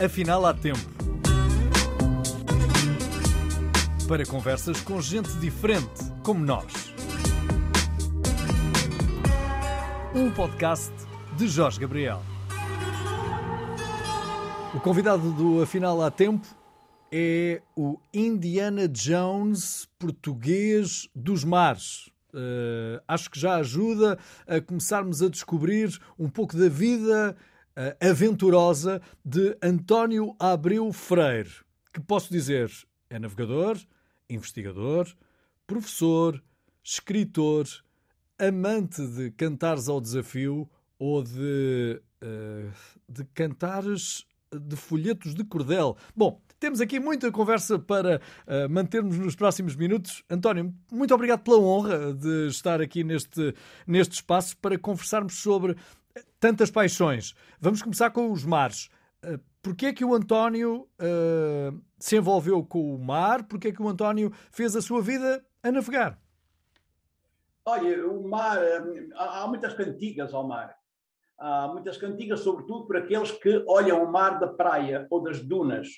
[0.00, 0.78] Afinal, há tempo.
[4.06, 6.94] Para conversas com gente diferente, como nós.
[10.14, 10.92] Um podcast
[11.36, 12.22] de Jorge Gabriel.
[14.72, 16.46] O convidado do Afinal há tempo
[17.10, 22.08] é o Indiana Jones português dos mares.
[22.32, 27.36] Uh, acho que já ajuda a começarmos a descobrir um pouco da vida
[28.00, 31.50] aventurosa de António Abreu Freire,
[31.92, 32.70] que posso dizer
[33.10, 33.78] é navegador,
[34.28, 35.08] investigador,
[35.66, 36.42] professor,
[36.82, 37.66] escritor,
[38.38, 42.70] amante de cantares ao desafio ou de, uh,
[43.08, 45.96] de cantares de folhetos de cordel.
[46.16, 50.24] Bom, temos aqui muita conversa para uh, mantermos nos próximos minutos.
[50.28, 53.54] António, muito obrigado pela honra de estar aqui neste,
[53.86, 55.76] neste espaço para conversarmos sobre
[56.40, 57.34] tantas paixões.
[57.60, 58.88] Vamos começar com os mares.
[59.24, 63.46] Uh, Porquê é que o António uh, se envolveu com o mar?
[63.46, 66.18] Porquê é que o António fez a sua vida a navegar?
[67.66, 68.58] Olha, o mar,
[69.14, 70.74] há muitas cantigas ao mar.
[71.38, 75.88] Há muitas cantigas, sobretudo para aqueles que olham o mar da praia ou das dunas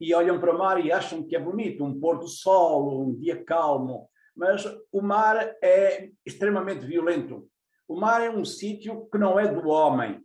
[0.00, 3.14] e olham para o mar e acham que é bonito, um pôr do sol, um
[3.16, 4.08] dia calmo.
[4.36, 7.50] Mas o mar é extremamente violento.
[7.88, 10.22] O mar é um sítio que não é do homem.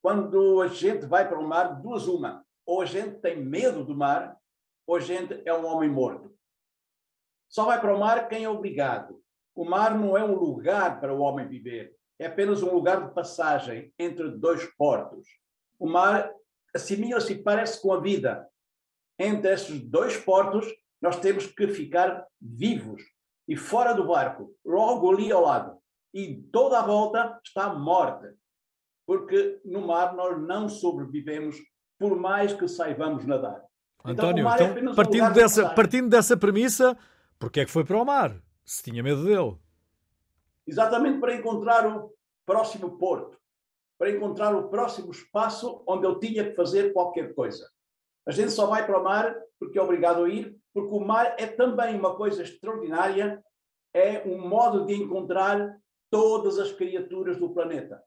[0.00, 2.46] Quando a gente vai para o mar, duas uma.
[2.64, 4.38] Ou a gente tem medo do mar,
[4.86, 6.32] ou a gente é um homem morto.
[7.48, 9.20] Só vai para o mar quem é obrigado.
[9.54, 11.94] O mar não é um lugar para o homem viver.
[12.18, 15.26] É apenas um lugar de passagem entre dois portos.
[15.78, 16.32] O mar
[16.74, 18.48] assimila-se e parece com a vida
[19.18, 20.66] entre esses dois portos,
[21.00, 23.02] nós temos que ficar vivos
[23.46, 25.79] e fora do barco, logo ali ao lado.
[26.12, 28.28] E toda a volta está morte,
[29.06, 31.56] porque no mar nós não sobrevivemos
[31.98, 33.62] por mais que saibamos nadar.
[34.04, 36.96] Então, António, então, então partindo, dessa, de partindo dessa premissa,
[37.38, 38.34] porquê é que foi para o mar?
[38.64, 39.56] Se tinha medo dele.
[40.66, 42.12] Exatamente para encontrar o
[42.46, 43.38] próximo porto,
[43.98, 47.68] para encontrar o próximo espaço onde eu tinha que fazer qualquer coisa.
[48.26, 51.34] A gente só vai para o mar porque é obrigado a ir, porque o mar
[51.38, 53.44] é também uma coisa extraordinária,
[53.92, 55.76] é um modo de encontrar
[56.10, 58.02] todas as criaturas do planeta.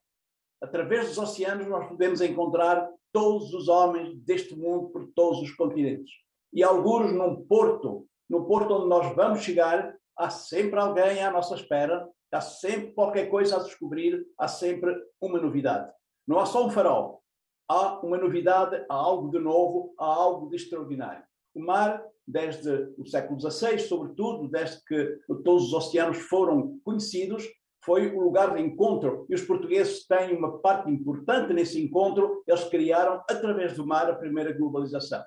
[0.62, 6.12] Através dos oceanos nós podemos encontrar todos os homens deste mundo por todos os continentes.
[6.52, 11.56] E alguns num porto, no porto onde nós vamos chegar, há sempre alguém à nossa
[11.56, 15.92] espera, há sempre qualquer coisa a descobrir, há sempre uma novidade.
[16.28, 17.22] Não há só um farol,
[17.70, 21.24] há uma novidade, há algo de novo, há algo de extraordinário.
[21.54, 27.48] O mar, desde o século XVI, sobretudo, desde que todos os oceanos foram conhecidos,
[27.84, 32.44] foi o lugar de encontro e os portugueses têm uma parte importante nesse encontro.
[32.48, 35.24] Eles criaram, através do mar, a primeira globalização.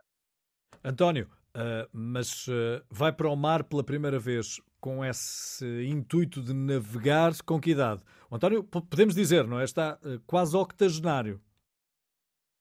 [0.82, 6.54] António, uh, mas uh, vai para o mar pela primeira vez com esse intuito de
[6.54, 8.02] navegar com que idade?
[8.30, 9.64] O António, podemos dizer, não é?
[9.64, 11.40] Está uh, quase octogenário.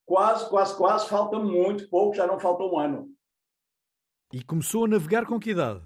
[0.06, 3.10] Quase, quase, quase, falta muito pouco, já não falta um ano.
[4.34, 5.82] E começou a navegar com que idade?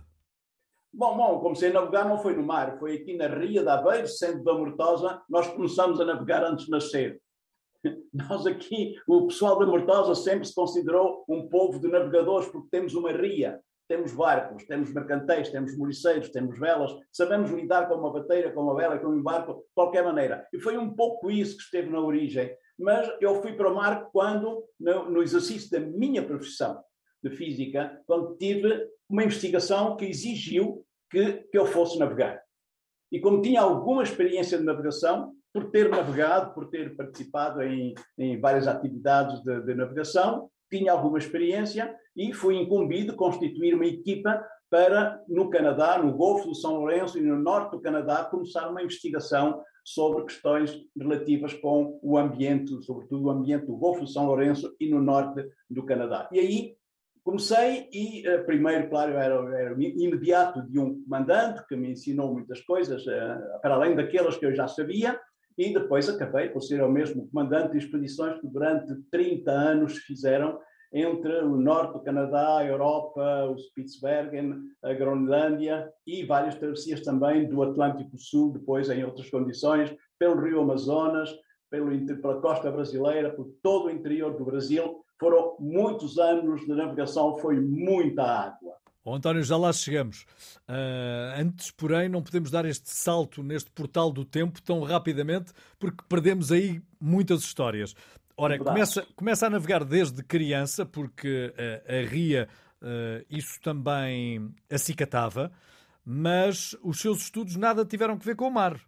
[0.91, 4.07] Bom, bom, comecei a navegar não foi no mar, foi aqui na Ria de Aveiro,
[4.07, 7.21] centro da Mortosa, nós começamos a navegar antes de nascer.
[8.11, 12.93] Nós aqui, o pessoal da Mortosa sempre se considerou um povo de navegadores porque temos
[12.93, 18.51] uma ria, temos barcos, temos mercantéis, temos moriceiros, temos velas, sabemos lidar com uma bateira,
[18.51, 20.45] com uma vela, com um barco, de qualquer maneira.
[20.51, 24.09] E foi um pouco isso que esteve na origem mas eu fui para o mar
[24.11, 26.81] quando, no exercício da minha profissão
[27.21, 32.39] de física, quando tive uma investigação que exigiu que, que eu fosse navegar.
[33.11, 38.39] E como tinha alguma experiência de navegação, por ter navegado, por ter participado em, em
[38.39, 44.45] várias atividades de, de, navegação, tinha alguma experiência e fui incumbido de constituir uma equipa
[44.69, 48.83] para, no Canadá, no Golfo do São Lourenço e no norte do Canadá, começar uma
[48.83, 54.75] investigação sobre questões relativas com o ambiente, sobretudo o ambiente do Golfo de São Lourenço
[54.79, 56.29] e no norte do Canadá.
[56.31, 56.75] E aí
[57.23, 62.61] comecei e, uh, primeiro, claro, era, era imediato de um comandante que me ensinou muitas
[62.61, 65.19] coisas, uh, para além daquelas que eu já sabia,
[65.57, 70.59] e depois acabei por ser o mesmo comandante de expedições que durante 30 anos fizeram
[70.91, 77.47] entre o norte do Canadá, a Europa, o Spitsbergen, a Groenlândia e várias travessias também
[77.47, 81.29] do Atlântico Sul, depois em outras condições, pelo Rio Amazonas,
[81.69, 85.03] pelo, pela costa brasileira, por todo o interior do Brasil.
[85.19, 88.73] Foram muitos anos de navegação, foi muita água.
[89.03, 90.25] Oh, António, já lá chegamos.
[90.67, 96.03] Uh, antes, porém, não podemos dar este salto neste portal do tempo tão rapidamente, porque
[96.07, 97.95] perdemos aí muitas histórias.
[98.37, 101.53] Ora, começa, começa a navegar desde criança, porque
[101.87, 102.47] a, a Ria
[102.81, 105.51] uh, isso também acicatava,
[106.05, 108.79] mas os seus estudos nada tiveram que ver com o mar.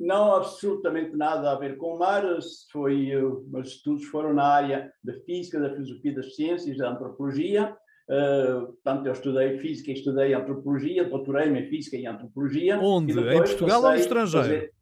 [0.00, 2.24] Não, absolutamente nada a ver com o mar.
[2.72, 7.76] Foi, uh, meus estudos foram na área da física, da filosofia das ciências, da antropologia.
[8.08, 12.78] Uh, portanto, eu estudei física e estudei antropologia, doutorei-me em física e antropologia.
[12.80, 13.12] Onde?
[13.12, 14.46] E em Portugal ou no estrangeiro?
[14.46, 14.72] Fazer...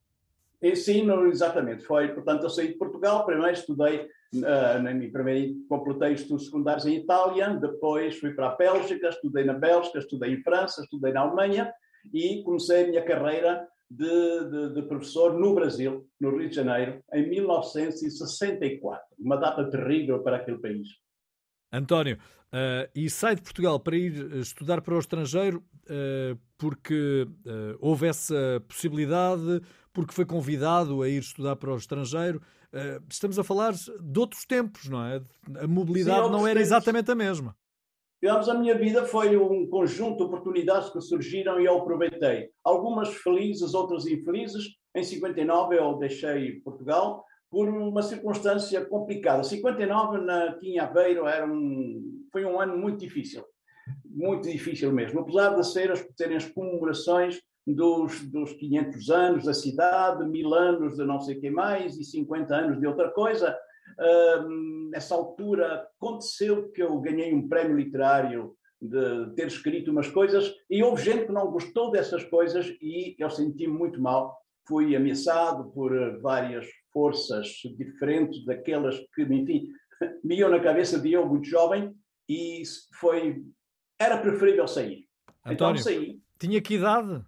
[0.63, 1.83] Ensino, exatamente.
[1.83, 6.87] Foi, portanto, eu saí de Portugal, primeiro estudei, uh, na minha, primeiro completei estudos secundários
[6.87, 11.23] em Itália, depois fui para a Bélgica, estudei na Bélgica, estudei em França, estudei na
[11.23, 11.73] Alemanha
[12.15, 17.03] e comecei a minha carreira de, de, de, professor no Brasil, no Rio de Janeiro,
[17.13, 19.03] em 1964.
[19.19, 20.89] Uma data terrível para aquele país.
[21.73, 27.77] António, uh, e sai de Portugal para ir estudar para o estrangeiro uh, porque uh,
[27.79, 29.61] houve essa possibilidade,
[29.93, 32.43] porque foi convidado a ir estudar para o estrangeiro.
[33.09, 35.21] estamos a falar de outros tempos, não é?
[35.61, 36.69] A mobilidade Sim, não era tempos.
[36.69, 37.57] exatamente a mesma.
[38.21, 42.51] Digamos, a minha vida foi um conjunto de oportunidades que surgiram e eu aproveitei.
[42.65, 44.65] Algumas felizes, outras infelizes.
[44.95, 49.45] Em 59 eu deixei Portugal por uma circunstância complicada.
[49.45, 53.45] 59 na Quinha Aveiro era um, foi um ano muito difícil.
[54.05, 55.21] Muito difícil mesmo.
[55.21, 60.97] Apesar de ser as, terem as comemorações dos, dos 500 anos da cidade, mil anos
[60.97, 63.57] de não sei o que mais e 50 anos de outra coisa,
[64.91, 70.83] nessa altura aconteceu que eu ganhei um prémio literário de ter escrito umas coisas e
[70.83, 74.37] houve gente que não gostou dessas coisas e eu senti-me muito mal.
[74.69, 79.69] Fui ameaçado por eh, várias forças diferentes daquelas que, enfim,
[80.23, 81.93] me iam na cabeça de eu muito jovem
[82.29, 82.63] e
[83.01, 83.43] foi
[83.99, 85.09] era preferível sair.
[85.47, 86.21] Então António, então saí.
[86.39, 87.25] Tinha que idade?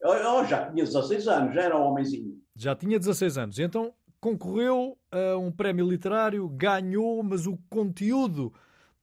[0.00, 2.40] Eu, eu já tinha 16 anos, já era um homenzinho.
[2.56, 3.58] Já tinha 16 anos.
[3.58, 3.92] Então
[4.24, 8.54] concorreu a um prémio literário, ganhou, mas o conteúdo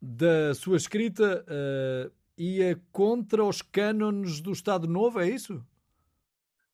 [0.02, 5.64] da sua escrita uh, ia contra os cânones do Estado Novo, é isso?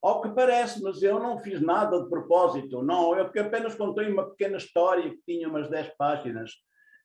[0.01, 3.13] Ao que parece, mas eu não fiz nada de propósito, não.
[3.17, 6.51] Eu apenas contei uma pequena história que tinha umas 10 páginas,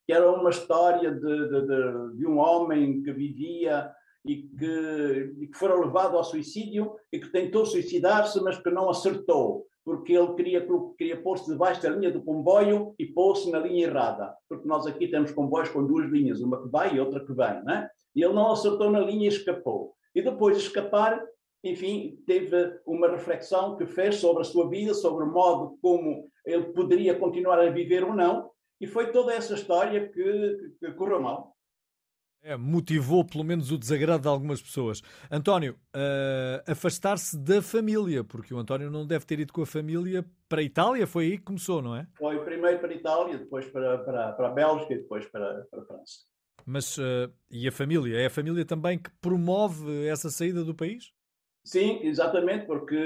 [0.06, 3.90] que era uma história de, de, de, de um homem que vivia
[4.24, 9.66] e que, e que levado ao suicídio e que tentou suicidar-se, mas que não acertou
[9.84, 14.34] porque ele queria, queria pôr-se debaixo da linha do comboio e pôr-se na linha errada,
[14.49, 17.62] porque nós aqui temos comboios com duas linhas, uma que vai e outra que vem,
[17.64, 17.88] né?
[18.14, 19.94] E ele não acertou na linha e escapou.
[20.14, 21.20] E depois de escapar,
[21.64, 26.64] enfim, teve uma reflexão que fez sobre a sua vida, sobre o modo como ele
[26.73, 28.50] poderia continuar a viver ou não,
[28.81, 31.51] e foi toda essa história que, que correu mal.
[32.44, 35.00] É, motivou pelo menos o desagrado de algumas pessoas.
[35.30, 40.24] António, uh, afastar-se da família, porque o António não deve ter ido com a família
[40.48, 42.04] para a Itália, foi aí que começou, não é?
[42.18, 45.82] Foi primeiro para a Itália, depois para, para, para a Bélgica e depois para, para
[45.82, 46.24] a França.
[46.66, 48.18] Mas, uh, e a família?
[48.18, 51.12] É a família também que promove essa saída do país?
[51.64, 52.98] Sim, exatamente, porque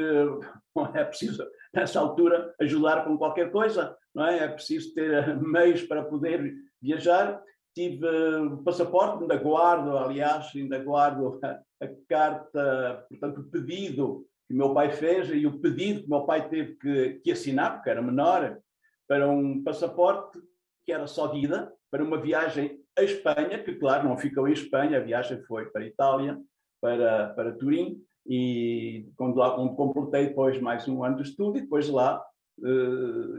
[0.94, 4.44] é preciso, nessa altura, ajudar com qualquer coisa, não é?
[4.44, 7.38] É preciso ter meios para poder viajar
[7.76, 14.54] tive o passaporte, ainda guardo, aliás, ainda guardo a, a, carta, portanto, o pedido que
[14.54, 18.00] meu pai fez e o pedido que meu pai teve que, que assinar, porque era
[18.00, 18.58] menor,
[19.06, 20.40] para um passaporte
[20.86, 24.52] que era só de ida, para uma viagem à Espanha, que, claro, não ficou em
[24.52, 26.40] Espanha, a viagem foi para Itália,
[26.80, 31.60] para, para Turim, e quando lá, onde completei depois mais um ano de estudo, e
[31.60, 32.24] depois lá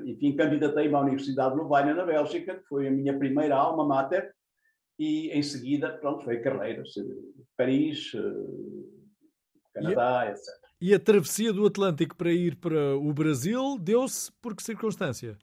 [0.05, 4.33] enfim, candidatei-me à Universidade de Louvaina, na Bélgica, que foi a minha primeira alma mater,
[4.99, 6.83] e em seguida, pronto, foi a carreira,
[7.55, 9.07] Paris, uh,
[9.73, 10.45] Canadá, e, etc.
[10.81, 15.37] E a travessia do Atlântico para ir para o Brasil deu-se por que circunstância?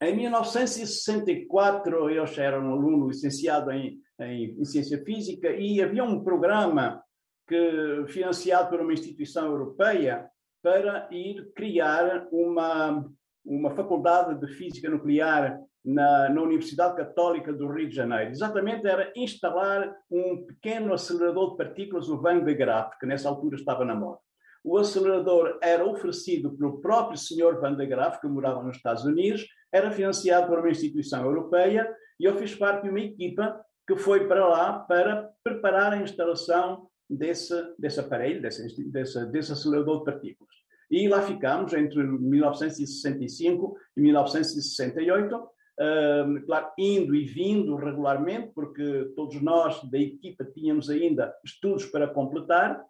[0.00, 6.02] Em 1964, eu já era um aluno licenciado em, em, em Ciência Física e havia
[6.02, 7.02] um programa
[7.46, 10.28] que, financiado por uma instituição europeia
[10.62, 13.04] para ir criar uma,
[13.44, 18.30] uma faculdade de física nuclear na, na, Universidade Católica do Rio de Janeiro.
[18.30, 23.56] Exatamente era instalar um pequeno acelerador de partículas, o Van de Graaff, que nessa altura
[23.56, 24.20] estava na moda.
[24.64, 29.44] O acelerador era oferecido pelo próprio senhor Van de Graaff, que morava nos Estados Unidos,
[29.72, 34.28] era financiado por uma instituição europeia e eu fiz parte de uma equipa que foi
[34.28, 40.54] para lá para preparar a instalação desse, desse aparelho, desse, desse, desse acelerador de partículas.
[40.90, 49.40] E lá ficamos entre 1965 e 1968, uh, claro, indo e vindo regularmente, porque todos
[49.40, 52.84] nós da equipa tínhamos ainda estudos para completar,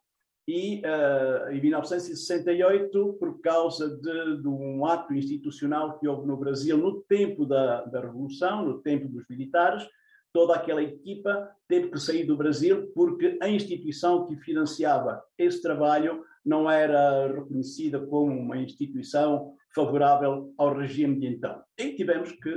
[0.49, 6.77] e uh, em 1968, por causa de, de, um ato institucional que houve no Brasil
[6.77, 9.87] no tempo da, da Revolução, no tempo dos militares,
[10.33, 16.25] toda aquela equipa teve que sair do Brasil porque a instituição que financiava esse trabalho
[16.45, 21.63] não era reconhecida como uma instituição favorável ao regime de então.
[21.79, 22.51] E tivemos que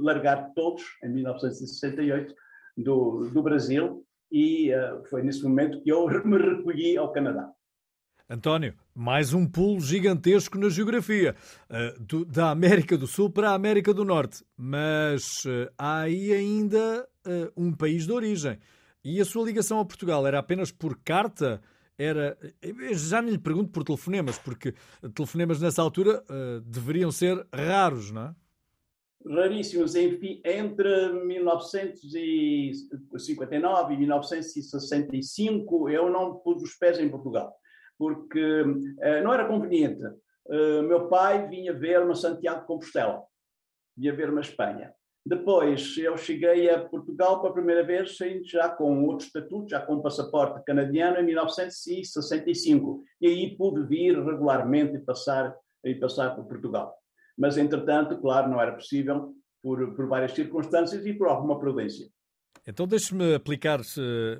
[0.00, 2.34] largar todos, em 1968,
[2.76, 7.50] do, do Brasil, e uh, foi nesse momento que eu me recolhi ao Canadá.
[8.30, 11.34] António, mais um pulo gigantesco na geografia,
[11.70, 14.44] uh, do, da América do Sul para a América do Norte.
[14.54, 17.08] Mas uh, há aí ainda
[17.56, 18.58] um país de origem.
[19.04, 21.60] E a sua ligação a Portugal era apenas por carta?
[21.96, 22.38] Era.
[22.92, 24.74] Já nem lhe pergunto por telefonemas, porque
[25.14, 26.22] telefonemas nessa altura
[26.64, 28.34] deveriam ser raros, não é?
[29.26, 29.94] raríssimos.
[29.94, 37.56] Entre 1959 e 1965, eu não pus os pés em Portugal,
[37.96, 40.04] porque uh, não era conveniente.
[40.46, 43.24] Uh, meu pai vinha ver-me a Santiago de Compostela,
[43.96, 44.92] vinha ver-me a Espanha.
[45.28, 50.64] Depois, eu cheguei a Portugal pela primeira vez, já com outro estatuto, já com passaporte
[50.64, 53.02] canadiano, em 1965.
[53.20, 55.54] E aí pude vir regularmente e passar,
[55.84, 56.98] e passar por Portugal
[57.38, 59.32] mas entretanto, claro, não era possível
[59.62, 62.08] por, por várias circunstâncias e por alguma prudência.
[62.66, 63.80] Então deixe-me aplicar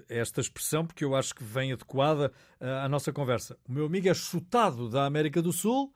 [0.09, 3.57] esta expressão, porque eu acho que vem adequada eh, à nossa conversa.
[3.67, 5.95] O meu amigo é chutado da América do Sul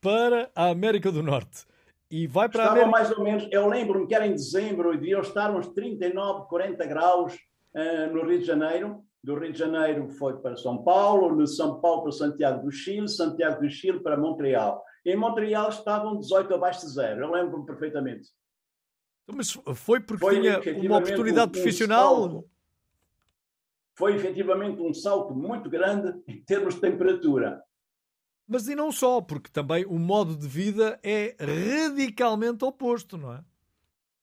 [0.00, 1.64] para a América do Norte.
[2.12, 2.90] E vai para Estava América...
[2.90, 6.84] mais ou menos, eu lembro-me que era em dezembro e deviam estar uns 39, 40
[6.84, 7.34] graus
[7.74, 9.02] uh, no Rio de Janeiro.
[9.24, 13.08] Do Rio de Janeiro foi para São Paulo, de São Paulo para Santiago do Chile,
[13.08, 14.84] Santiago do Chile para Montreal.
[15.06, 18.28] Em Montreal estavam 18 abaixo de zero, eu lembro-me perfeitamente.
[19.24, 22.24] Então, mas foi porque foi tinha uma oportunidade um, profissional?
[22.26, 22.44] Um
[23.94, 27.62] foi efetivamente um salto muito grande em termos de temperatura.
[28.46, 33.40] Mas e não só, porque também o modo de vida é radicalmente oposto, não é?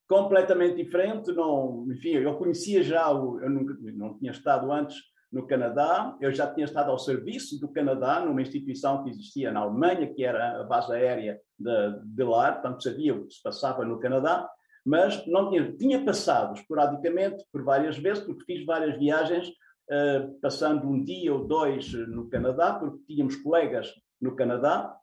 [0.08, 1.32] Completamente diferente.
[1.32, 4.96] Não, enfim, eu conhecia já, eu nunca, não tinha estado antes
[5.32, 6.16] no Canadá.
[6.20, 10.24] Eu já tinha estado ao serviço do Canadá numa instituição que existia na Alemanha, que
[10.24, 14.48] era a base aérea de, de lá, portanto sabia o que se passava no Canadá,
[14.84, 20.88] mas não tinha, tinha passado esporadicamente por várias vezes, porque fiz várias viagens, uh, passando
[20.88, 24.94] um dia ou dois no Canadá, porque tínhamos colegas no Canadá,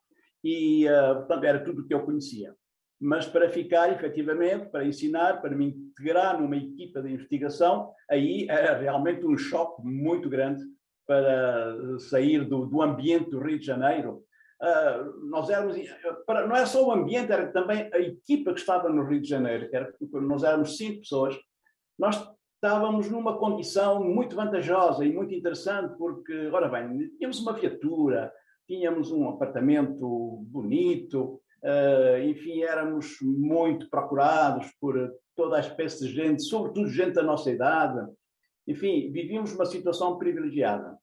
[0.44, 2.56] e, uh, portanto, era tudo o que eu conhecia.
[3.00, 8.78] Mas para ficar efetivamente, para ensinar, para me integrar numa equipa de investigação, aí era
[8.78, 10.64] realmente um choque muito grande
[11.06, 14.24] para sair do, do ambiente do Rio de Janeiro.
[14.62, 15.78] Uh, nós éramos,
[16.26, 19.30] para, não é só o ambiente, era também a equipa que estava no Rio de
[19.30, 21.38] Janeiro, era, nós éramos cinco pessoas,
[21.98, 28.34] nós estávamos numa condição muito vantajosa e muito interessante, porque, ora bem, tínhamos uma viatura,
[28.68, 36.44] tínhamos um apartamento bonito, Uh, enfim, éramos muito procurados por toda a espécie de gente,
[36.44, 38.08] sobretudo gente da nossa idade.
[38.68, 40.98] Enfim, vivíamos uma situação privilegiada.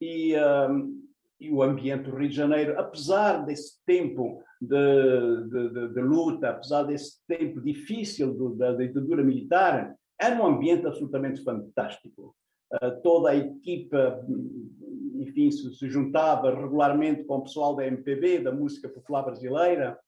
[0.00, 1.02] E, uh,
[1.40, 6.50] e o ambiente do Rio de Janeiro, apesar desse tempo de, de, de, de luta,
[6.50, 12.34] apesar desse tempo difícil do, da ditadura militar, era um ambiente absolutamente fantástico.
[12.72, 14.24] Uh, toda a equipa
[15.22, 19.98] enfim, se, se, juntava regularmente com o pessoal da MPB, da música popular brasileira,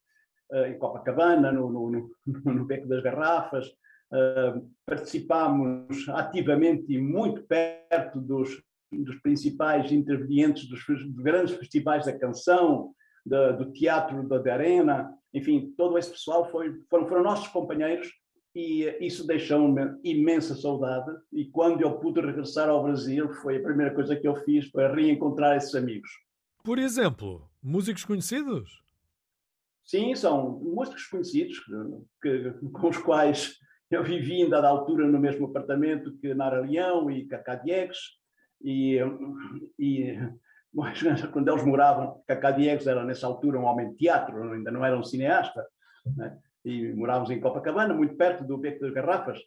[0.52, 2.10] uh, em Copacabana, no, no, no,
[2.52, 3.66] no Beco das Garrafas.
[4.12, 12.16] Uh, participámos ativamente e muito perto dos, dos principais intervenientes dos, dos, grandes festivais da
[12.16, 12.92] canção,
[13.26, 18.08] da, do teatro da, da arena, enfim, todo esse pessoal foi, foram, foram nossos companheiros
[18.54, 21.10] e isso deixou-me imensa saudade.
[21.32, 24.94] E quando eu pude regressar ao Brasil, foi a primeira coisa que eu fiz para
[24.94, 26.08] reencontrar esses amigos.
[26.62, 28.82] Por exemplo, músicos conhecidos?
[29.84, 31.60] Sim, são músicos conhecidos,
[32.22, 33.58] que, com os quais
[33.90, 37.98] eu vivi em dada altura no mesmo apartamento que Nara Leão e Cacá Diegues.
[38.62, 38.98] E,
[39.78, 40.16] e
[41.32, 44.98] quando eles moravam, Cacá Diegues era nessa altura um homem de teatro, ainda não era
[44.98, 45.66] um cineasta.
[46.16, 46.38] Né?
[46.64, 49.38] E morávamos em Copacabana, muito perto do Beco das Garrafas.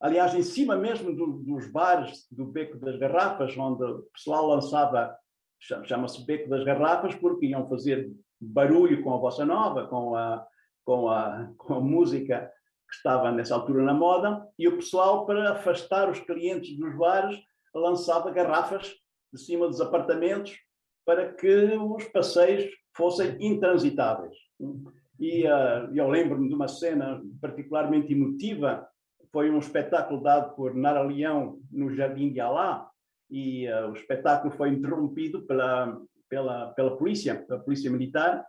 [0.00, 5.16] Aliás, em cima mesmo do, dos bares do Beco das Garrafas, onde o pessoal lançava,
[5.58, 10.46] chama-se Beco das Garrafas, porque iam fazer barulho com a bossa nova, com a,
[10.84, 12.50] com a, com a música
[12.88, 17.38] que estava nessa altura na moda, e o pessoal, para afastar os clientes dos bares,
[17.74, 18.92] lançava garrafas
[19.32, 20.54] de cima dos apartamentos
[21.04, 24.36] para que os passeios fossem intransitáveis.
[25.18, 28.86] E uh, eu lembro-me de uma cena particularmente emotiva,
[29.32, 32.88] foi um espetáculo dado por Nara Leão no Jardim de Alá,
[33.30, 38.44] e uh, o espetáculo foi interrompido pela, pela, pela polícia, pela polícia militar.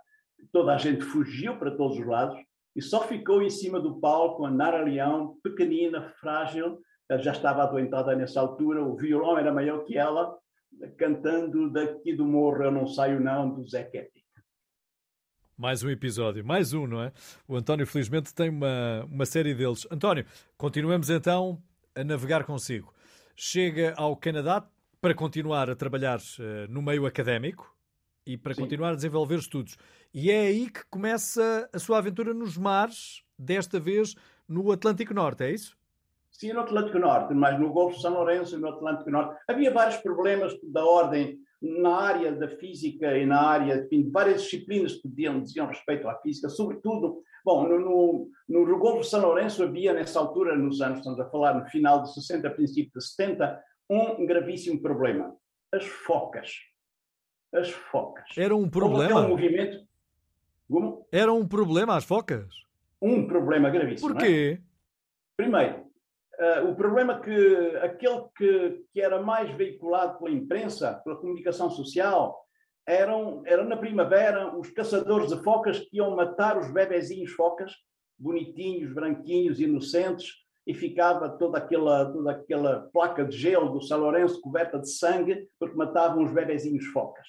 [0.51, 2.37] Toda a gente fugiu para todos os lados
[2.75, 7.63] e só ficou em cima do palco a Nara Leão, pequenina, frágil, ela já estava
[7.63, 10.37] adoentada nessa altura, o violão era maior que ela,
[10.97, 14.24] cantando Daqui do Morro Eu Não Saio Não, do Zé Kepi.
[15.57, 17.13] Mais um episódio, mais um, não é?
[17.47, 19.87] O António, felizmente, tem uma, uma série deles.
[19.89, 20.25] António,
[20.57, 21.61] continuamos então
[21.95, 22.93] a navegar consigo.
[23.37, 24.67] Chega ao Canadá
[24.99, 27.73] para continuar a trabalhar uh, no meio académico
[28.25, 28.63] e para Sim.
[28.63, 29.77] continuar a desenvolver estudos.
[30.13, 34.13] E é aí que começa a sua aventura nos mares, desta vez
[34.45, 35.77] no Atlântico Norte, é isso?
[36.31, 39.39] Sim, no Atlântico Norte, mas no Golfo de São Lourenço e no Atlântico Norte.
[39.47, 44.43] Havia vários problemas da ordem na área da física e na área, enfim, de várias
[44.43, 49.63] disciplinas que diziam, diziam respeito à física, sobretudo, bom, no, no, no de São Lourenço
[49.63, 53.61] havia nessa altura, nos anos, estamos a falar no final de 60, princípio de 70,
[53.89, 55.35] um gravíssimo problema.
[55.73, 56.51] As focas.
[57.53, 58.25] As focas.
[58.37, 59.21] Era um problema?
[59.21, 59.85] Um movimento...
[60.69, 61.07] Como?
[61.11, 62.65] Era um problema as focas?
[63.01, 64.09] Um problema gravíssimo.
[64.09, 64.59] Porquê?
[64.59, 64.65] É?
[65.37, 65.85] Primeiro,
[66.37, 72.45] Uh, o problema que aquele que, que, era mais veiculado pela imprensa, pela comunicação social,
[72.85, 77.71] eram, eram na primavera os caçadores de focas que iam matar os bebezinhos focas,
[78.17, 84.41] bonitinhos, branquinhos, inocentes, e ficava toda aquela, toda aquela placa de gelo do São Lourenço
[84.41, 87.25] coberta de sangue, porque matavam os bebezinhos focas.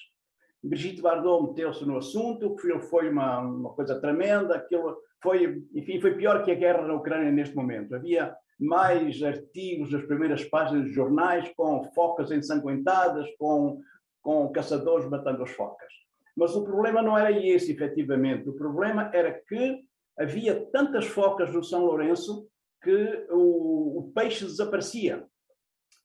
[0.63, 6.15] Brigitte Bardot meteu-se no assunto, que foi uma, uma coisa tremenda, aquilo foi, enfim, foi
[6.15, 7.95] pior que a guerra na Ucrânia neste momento.
[7.95, 13.81] Havia mais artigos nas primeiras páginas dos jornais com focas ensanguentadas, com,
[14.21, 15.91] com caçadores matando as focas.
[16.35, 18.49] Mas o problema não era esse, efetivamente.
[18.49, 19.83] O problema era que
[20.17, 22.47] havia tantas focas no São Lourenço
[22.81, 25.25] que o, o peixe desaparecia.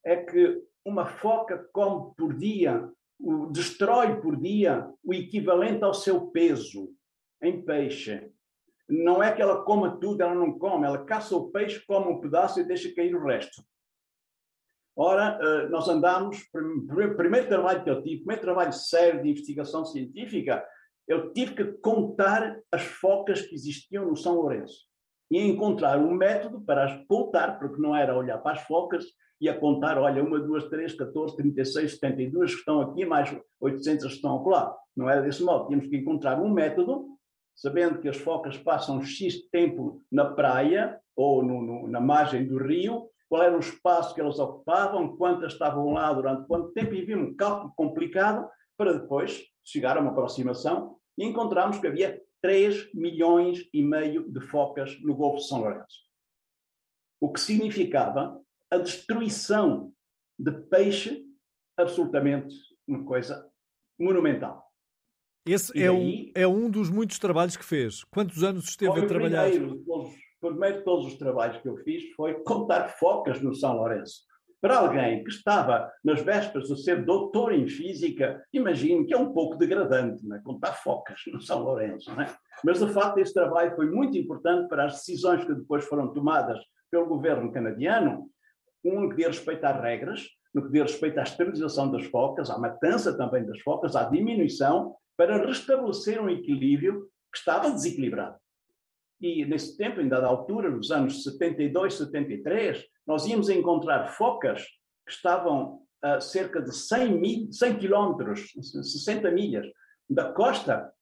[0.04, 2.88] É que uma foca come por dia,
[3.50, 6.90] destrói por dia o equivalente ao seu peso
[7.42, 8.31] em peixe
[8.92, 12.20] não é que ela coma tudo, ela não come, ela caça o peixe, come um
[12.20, 13.62] pedaço e deixa cair o resto.
[14.94, 19.86] Ora, eh, nós andamos, o primeiro trabalho que eu tive, primeiro trabalho sério de investigação
[19.86, 20.62] científica,
[21.08, 24.86] eu tive que contar as focas que existiam no São Lourenço
[25.30, 29.06] e encontrar um método para as contar, porque não era olhar para as focas
[29.40, 34.06] e a contar, olha, uma, duas, três, 14, 36, 72 que estão aqui, mais 800
[34.06, 34.76] que estão lá.
[34.94, 35.68] Não era desse modo.
[35.68, 37.11] Tínhamos que encontrar um método
[37.54, 42.58] sabendo que as focas passam X tempo na praia ou no, no, na margem do
[42.58, 47.02] rio, qual era o espaço que elas ocupavam, quantas estavam lá durante quanto tempo, e
[47.02, 52.92] havia um cálculo complicado para depois chegar a uma aproximação e encontramos que havia 3
[52.94, 56.00] milhões e meio de focas no Golfo de São Lourenço.
[57.20, 59.92] O que significava a destruição
[60.38, 61.24] de peixe
[61.76, 62.54] absolutamente
[62.86, 63.48] uma coisa
[63.98, 64.71] monumental.
[65.44, 68.04] Esse é, um, é um dos muitos trabalhos que fez.
[68.04, 69.50] Quantos anos esteve a trabalhar?
[69.50, 73.76] Primeiro, o primeiro de todos os trabalhos que eu fiz foi contar focas no São
[73.76, 74.22] Lourenço.
[74.60, 79.32] Para alguém que estava nas vésperas de ser doutor em física, imagino que é um
[79.32, 80.40] pouco degradante, né?
[80.44, 82.14] contar focas no São Lourenço.
[82.14, 82.32] Né?
[82.64, 86.60] Mas, de facto, esse trabalho foi muito importante para as decisões que depois foram tomadas
[86.88, 88.30] pelo governo canadiano,
[88.84, 90.24] um que diz respeito às regras,
[90.54, 94.94] no que diz respeito à esterilização das focas, à matança também das focas, à diminuição
[95.22, 98.36] para restabelecer um equilíbrio que estava desequilibrado.
[99.20, 104.64] E nesse tempo, em dada altura, nos anos 72, 73, nós íamos encontrar focas
[105.06, 109.64] que estavam a cerca de 100, mil, 100 quilómetros, 60 milhas
[110.10, 110.92] da costa.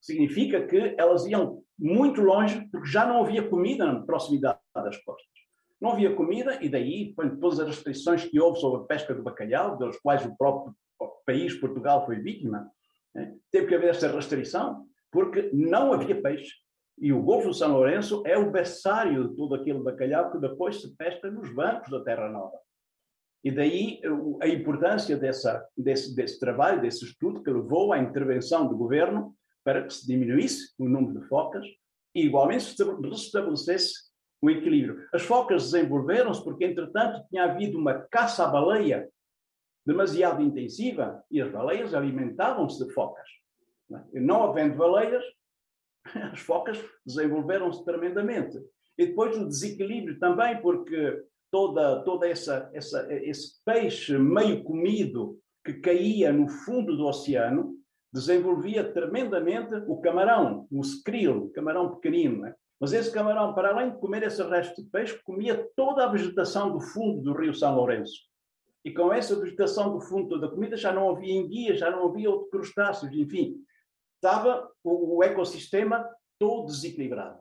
[0.00, 5.38] Significa que elas iam muito longe porque já não havia comida na proximidade das costas.
[5.80, 9.78] Não havia comida e daí, todas as restrições que houve sobre a pesca do bacalhau,
[9.78, 10.74] das quais o próprio
[11.24, 12.68] país, Portugal, foi vítima?
[13.50, 16.52] Teve que haver essa restrição porque não havia peixe.
[17.00, 20.80] E o Golfo de São Lourenço é o berçário de todo aquele bacalhau que depois
[20.80, 22.58] se pesca nos bancos da Terra Nova.
[23.44, 24.00] E daí
[24.42, 29.84] a importância dessa, desse, desse trabalho, desse estudo, que levou à intervenção do governo para
[29.84, 31.64] que se diminuísse o número de focas
[32.14, 34.08] e, igualmente, se restabelecesse
[34.42, 35.06] o equilíbrio.
[35.12, 39.08] As focas desenvolveram-se porque, entretanto, tinha havido uma caça à baleia
[39.88, 43.26] demasiado intensiva e as baleias alimentavam-se de focas.
[44.12, 44.48] Não, é?
[44.50, 45.24] havendo baleias,
[46.30, 48.58] as focas desenvolveram-se tremendamente.
[48.98, 55.72] E depois o desequilíbrio também, porque toda, toda essa, essa, esse peixe meio comido que
[55.72, 57.74] caía no fundo do oceano
[58.12, 62.42] desenvolvia tremendamente o camarão, o skrill, camarão pequenino.
[62.42, 62.54] Né?
[62.78, 66.72] Mas esse camarão, para além de comer esse resto de peixe, comia toda a vegetação
[66.72, 68.27] do fundo do rio São Lourenço
[68.84, 72.30] E com essa vegetação do fundo da comida já não havia enguia, já não havia
[72.30, 73.56] outros crustáceos, enfim.
[74.16, 77.40] Estava o, o ecossistema todo desequilibrado.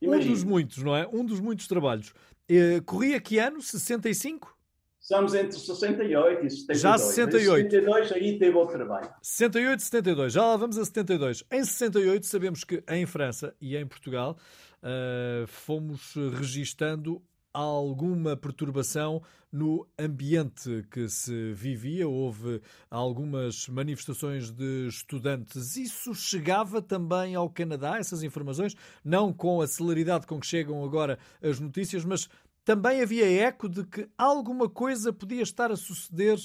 [0.00, 1.06] Um dos muitos, não é?
[1.12, 2.12] Um dos muitos trabalhos.
[2.48, 3.62] Eh, corria que ano?
[3.62, 4.56] 65?
[5.00, 6.80] Estamos entre 68 e 72.
[6.80, 7.66] Já 68.
[7.66, 9.12] Em 72 aí teve outro trabalho.
[9.20, 10.32] 68 e 72.
[10.32, 11.44] Já lá vamos a 72.
[11.50, 14.36] Em 68 sabemos que em França e em Portugal
[14.82, 17.20] uh, fomos registando
[17.52, 22.08] alguma perturbação no ambiente que se vivia.
[22.08, 25.76] Houve algumas manifestações de estudantes.
[25.76, 31.18] Isso chegava também ao Canadá, essas informações, não com a celeridade com que chegam agora
[31.42, 32.28] as notícias, mas
[32.64, 36.38] também havia eco de que alguma coisa podia estar a suceder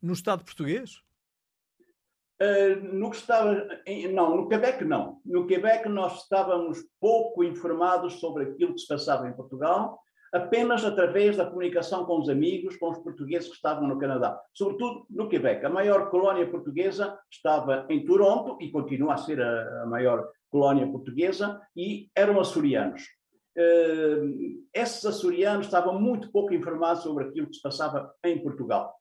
[0.00, 1.02] no Estado português?
[2.42, 3.68] Uh, no que estava,
[4.12, 5.20] não, no Quebec não.
[5.24, 10.01] No Quebec nós estávamos pouco informados sobre aquilo que se passava em Portugal,
[10.32, 15.04] apenas através da comunicação com os amigos, com os portugueses que estavam no Canadá, sobretudo
[15.10, 15.64] no Quebec.
[15.64, 20.86] A maior colónia portuguesa estava em Toronto e continua a ser a, a maior colónia
[20.86, 23.02] portuguesa e eram açorianos.
[23.56, 28.94] Uh, esses açorianos estavam muito pouco informados sobre aquilo que se passava em Portugal.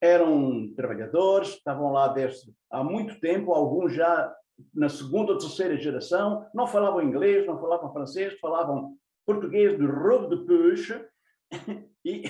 [0.00, 4.34] Eram trabalhadores, estavam lá desde há muito tempo, alguns já
[4.74, 8.96] na segunda ou terceira geração, não falavam inglês, não falavam francês, falavam
[9.30, 11.06] português de roubo de peixe
[12.04, 12.24] e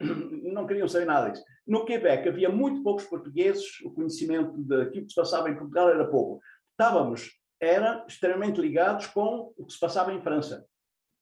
[0.52, 1.44] não queriam saber nada disso.
[1.64, 6.08] No Quebec havia muito poucos portugueses, o conhecimento daquilo que se passava em Portugal era
[6.08, 6.40] pouco.
[6.72, 10.66] Estávamos, era extremamente ligados com o que se passava em França.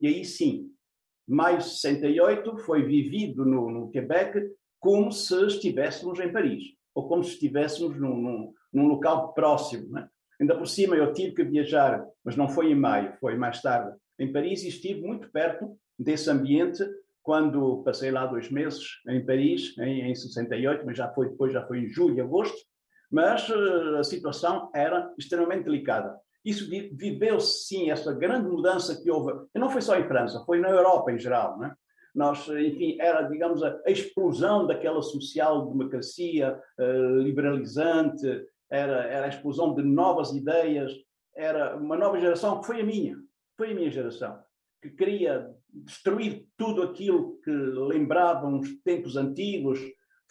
[0.01, 0.71] E aí sim,
[1.29, 4.41] maio de 68 foi vivido no, no Quebec
[4.79, 9.91] como se estivéssemos em Paris, ou como se estivéssemos num, num, num local próximo.
[9.91, 10.09] Né?
[10.41, 13.95] Ainda por cima, eu tive que viajar, mas não foi em maio, foi mais tarde,
[14.21, 16.85] em Paris, estive muito perto desse ambiente
[17.23, 21.67] quando passei lá dois meses em Paris, em, em 68, mas já foi depois, já
[21.67, 22.59] foi em julho agosto,
[23.11, 26.17] mas uh, a situação era extremamente delicada.
[26.45, 30.59] Isso viveu-se sim, essa grande mudança que houve, e não foi só em França, foi
[30.59, 31.75] na Europa em geral, né?
[32.15, 38.27] Nós, enfim, era, digamos, a, explosão daquela social-democracia uh, liberalizante,
[38.71, 40.93] era, era a explosão de novas ideias,
[41.37, 43.17] era uma nova geração que foi a minha,
[43.61, 44.43] foi a minha geração,
[44.81, 49.79] que queria destruir tudo aquilo que lembrava uns tempos antigos,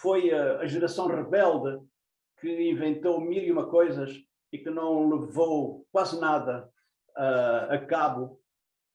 [0.01, 1.79] foi a, a geração rebelde
[2.41, 4.19] que inventou mil e uma coisas
[4.51, 6.67] e que não levou quase nada
[7.15, 8.41] uh, a cabo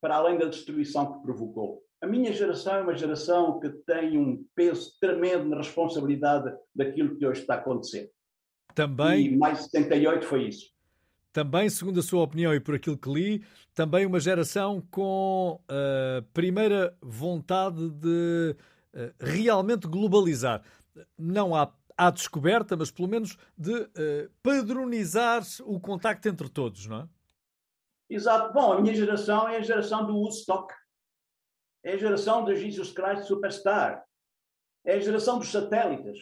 [0.00, 1.84] para além da destruição que provocou.
[2.02, 7.24] A minha geração é uma geração que tem um peso tremendo na responsabilidade daquilo que
[7.24, 8.10] hoje está a acontecer.
[8.74, 9.26] Também.
[9.26, 10.73] E mais 78 foi isso.
[11.34, 13.44] Também, segundo a sua opinião e por aquilo que li,
[13.74, 18.56] também uma geração com a uh, primeira vontade de
[18.94, 20.62] uh, realmente globalizar.
[21.18, 27.00] Não há à descoberta, mas pelo menos de uh, padronizar o contacto entre todos, não
[27.00, 27.08] é?
[28.08, 28.52] Exato.
[28.52, 30.72] Bom, a minha geração é a geração do Woodstock.
[31.82, 34.04] É a geração do Jesus Christ Superstar.
[34.86, 36.16] É a geração dos satélites.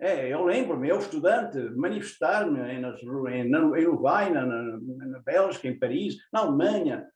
[0.00, 5.78] É, eu lembro-me, eu estudante, manifestar-me em, em, em Uruguai, na, na, na Bélgica, em
[5.78, 7.06] Paris, na Alemanha,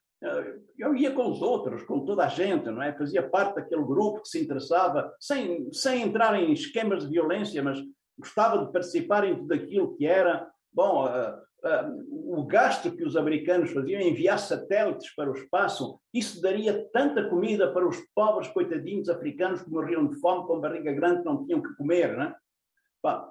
[0.79, 2.93] eu ia com os outros, com toda a gente, não é?
[2.97, 7.81] Fazia parte daquele grupo que se interessava, sem, sem entrar em esquemas de violência, mas
[8.19, 10.49] gostava de participar em tudo aquilo que era.
[10.73, 15.99] Bom, uh, uh, o gasto que os americanos faziam em enviar satélites para o espaço,
[16.15, 20.93] isso daria tanta comida para os pobres coitadinhos africanos que morriam de fome com barriga
[20.93, 22.37] grande, não tinham que comer, não é?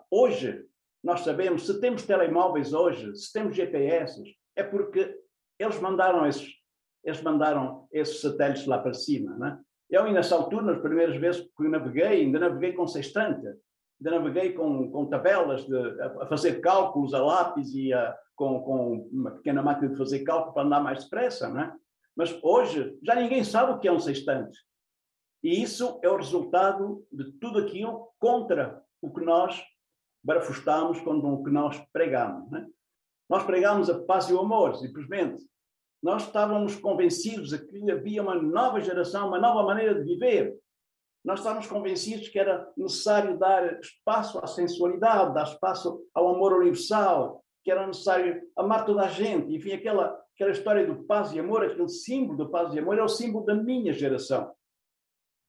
[0.09, 0.65] Hoje,
[1.03, 4.23] nós sabemos, se temos telemóveis hoje, se temos GPS,
[4.55, 5.17] é porque
[5.59, 6.61] eles mandaram esses
[7.03, 9.35] eles mandaram esses satélites lá para cima.
[9.37, 9.59] Né?
[9.89, 14.91] Eu, nessa altura, nas primeiras vezes que naveguei, ainda naveguei com sextante, ainda naveguei com,
[14.91, 19.89] com tabelas, de, a, fazer cálculos a lápis e a, com, com, uma pequena máquina
[19.89, 21.49] de fazer cálculo para andar mais depressa.
[21.49, 21.73] Né?
[22.15, 24.57] Mas hoje já ninguém sabe o que é um sextante.
[25.43, 29.61] E isso é o resultado de tudo aquilo contra o que nós
[30.23, 32.49] barafustamos, contra o que nós pregamos.
[32.51, 32.67] Né?
[33.29, 35.43] Nós pregamos a paz e o amor, simplesmente
[36.01, 40.57] nós estávamos convencidos de que havia uma nova geração, uma nova maneira de viver.
[41.23, 47.43] Nós estávamos convencidos que era necessário dar espaço à sensualidade, dar espaço ao amor universal,
[47.63, 49.55] que era necessário amar toda a gente.
[49.55, 53.03] Enfim, aquela, aquela história do paz e amor, aquele símbolo do paz e amor, é
[53.03, 54.51] o símbolo da minha geração.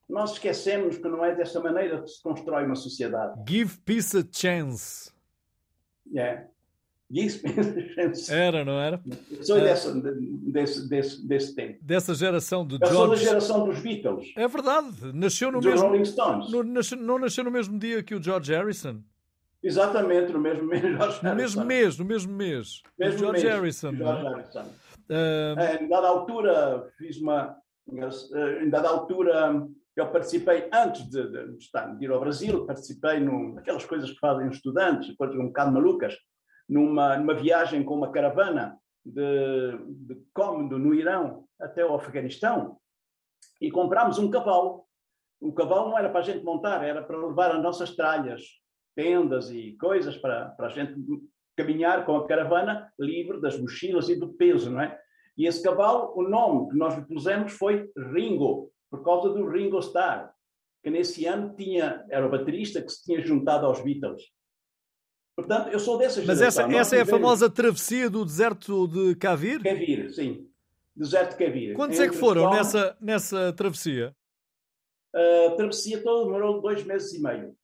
[0.08, 3.40] Nós esquecemos que não é dessa maneira que se constrói uma sociedade.
[3.48, 5.10] Give peace a chance.
[6.14, 6.44] É.
[7.10, 8.32] vice-presidente.
[8.32, 9.00] Era, não era?
[9.42, 11.78] Sou uh, dessa, desse, desse, desse tempo.
[11.82, 12.96] Dessa geração de Eu George...
[12.96, 14.32] sou da geração dos Beatles.
[14.36, 15.12] É verdade.
[15.12, 15.86] Nasceu no dos mesmo...
[15.86, 16.50] Rolling Stones.
[16.50, 19.02] No, nasceu, não nasceu no mesmo dia que o George Harrison?
[19.62, 20.82] Exatamente, no mesmo mês.
[21.22, 22.82] no mesmo mês, no mesmo mês.
[22.98, 23.94] Mesmo George mês, Harrison.
[23.94, 24.64] George Harrison.
[25.08, 25.82] Uh...
[25.84, 27.56] Em dada altura, fiz uma...
[28.62, 34.10] Em dada altura eu participei, antes de, de, de, ir ao Brasil, participei naquelas coisas
[34.10, 36.16] que fazem os estudantes, coisas um bocado malucas,
[36.68, 42.78] numa, numa viagem com uma caravana de, de cômodo no Irão até o Afeganistão
[43.60, 44.84] e comprámos um cavalo.
[45.40, 48.42] O cavalo não era para a gente montar, era para levar as nossas tralhas,
[48.94, 50.94] tendas e coisas para, para a gente
[51.56, 54.98] caminhar com a caravana livre das mochilas e do peso, não é?
[55.36, 59.78] E esse cavalo, o nome que nós lhe pusemos foi Ringo, por causa do Ringo
[59.78, 60.30] Starr,
[60.84, 64.22] que nesse ano tinha, era o baterista que se tinha juntado aos Beatles.
[65.34, 69.62] Portanto, eu sou dessa Mas essa, essa é a famosa travessia do deserto de Cavir?
[69.62, 70.46] Cavir, sim.
[70.94, 71.74] Deserto de Cavir.
[71.74, 74.14] Quantos é que foram nessa, nessa travessia?
[75.14, 77.56] A travessia toda demorou dois meses e meio.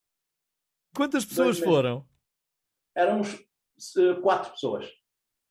[0.96, 2.08] Quantas pessoas foram?
[2.96, 4.90] Éramos uh, quatro pessoas,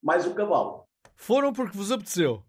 [0.01, 0.87] mais o cavalo.
[1.15, 2.46] Foram porque vos apeteceu?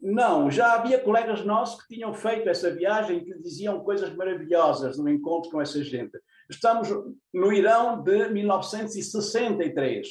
[0.00, 5.08] Não, já havia colegas nossos que tinham feito essa viagem que diziam coisas maravilhosas no
[5.08, 6.18] encontro com essa gente.
[6.50, 6.88] Estamos
[7.32, 10.08] no Irão de 1963,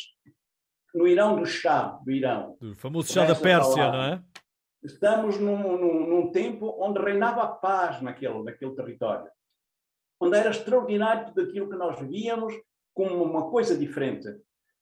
[0.93, 2.57] no Irão do chá do Irão.
[2.59, 4.23] Do famoso chá da Pérsia, não é?
[4.83, 9.29] Estamos num, num, num, tempo onde reinava a paz naquele, naquele território,
[10.19, 12.53] onde era extraordinário tudo aquilo que nós víamos
[12.93, 14.27] como uma coisa diferente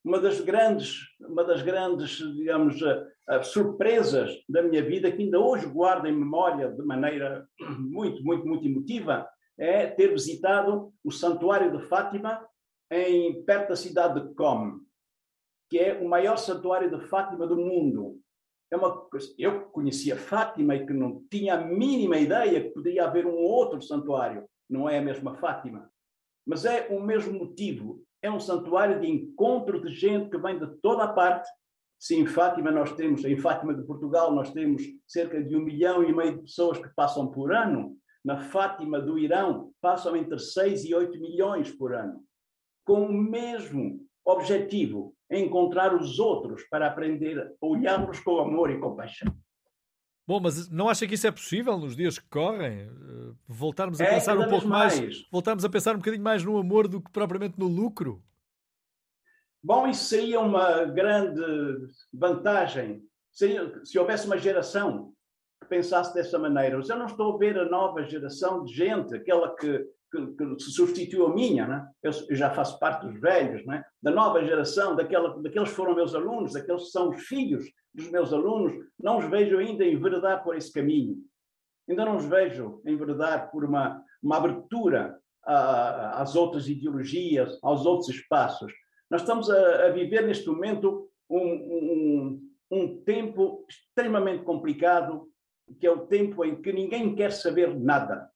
[0.03, 5.65] uma das grandes, uma das grandes, digamos, uh, surpresas da minha vida, que ainda hoje
[5.65, 7.47] guardo em memória de maneira
[7.79, 12.45] muito, muito, muito emotiva, é ter visitado o Santuário de Fátima,
[12.91, 14.79] em, perto da cidade de Qom,
[15.69, 18.19] que é o maior santuário de Fátima do mundo.
[18.69, 23.25] É uma eu conhecia Fátima e que não tinha a mínima ideia que poderia haver
[23.25, 24.47] um outro santuário.
[24.69, 25.89] Não é a mesma Fátima.
[26.45, 30.65] Mas é o mesmo motivo é um santuário de encontro de gente que vem de
[30.77, 31.47] toda a parte.
[31.99, 36.01] Sim, em Fátima nós temos, em Fátima de Portugal nós temos cerca de um milhão
[36.03, 37.97] e meio de pessoas que passam por ano.
[38.23, 42.23] Na Fátima do Irão passam entre 6 e 8 milhões por ano.
[42.85, 49.27] Com o mesmo objetivo, encontrar os outros para aprender a olhá-los com amor e compaixão.
[50.25, 52.81] Bom, mas não acha que isso é possível nos dias que correm?
[52.81, 54.99] Eh, voltarmos a é, pensar um pouco mais.
[54.99, 58.23] mais, voltarmos a pensar um bocadinho mais no amor do que propriamente no lucro?
[59.61, 61.41] Bom, isso seria uma grande
[62.13, 65.13] vantagem seria, se houvesse uma geração
[65.61, 66.77] que pensasse dessa maneira.
[66.77, 70.59] Mas eu não estou a ver a nova geração de gente, aquela que que, que
[70.59, 71.87] substituiu a minha, né?
[72.03, 73.83] eu, eu, já faço parte dos velhos, né?
[74.01, 78.09] da nova geração, daquela, daqueles que foram meus alunos, daqueles que são os filhos dos
[78.09, 81.17] meus alunos, não os vejo ainda enveredar por esse caminho.
[81.89, 88.09] Ainda não os vejo enveredar por uma, uma abertura a, às outras ideologias, aos outros
[88.09, 88.71] espaços.
[89.09, 95.27] Nós estamos a, a viver neste momento um, um, um tempo extremamente complicado,
[95.79, 98.31] que é o tempo em que ninguém quer saber nada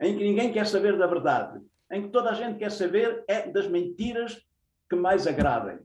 [0.00, 1.60] em que ninguém quer saber da verdade,
[1.92, 4.40] em que toda a gente quer saber é das mentiras
[4.88, 5.78] que mais agradem.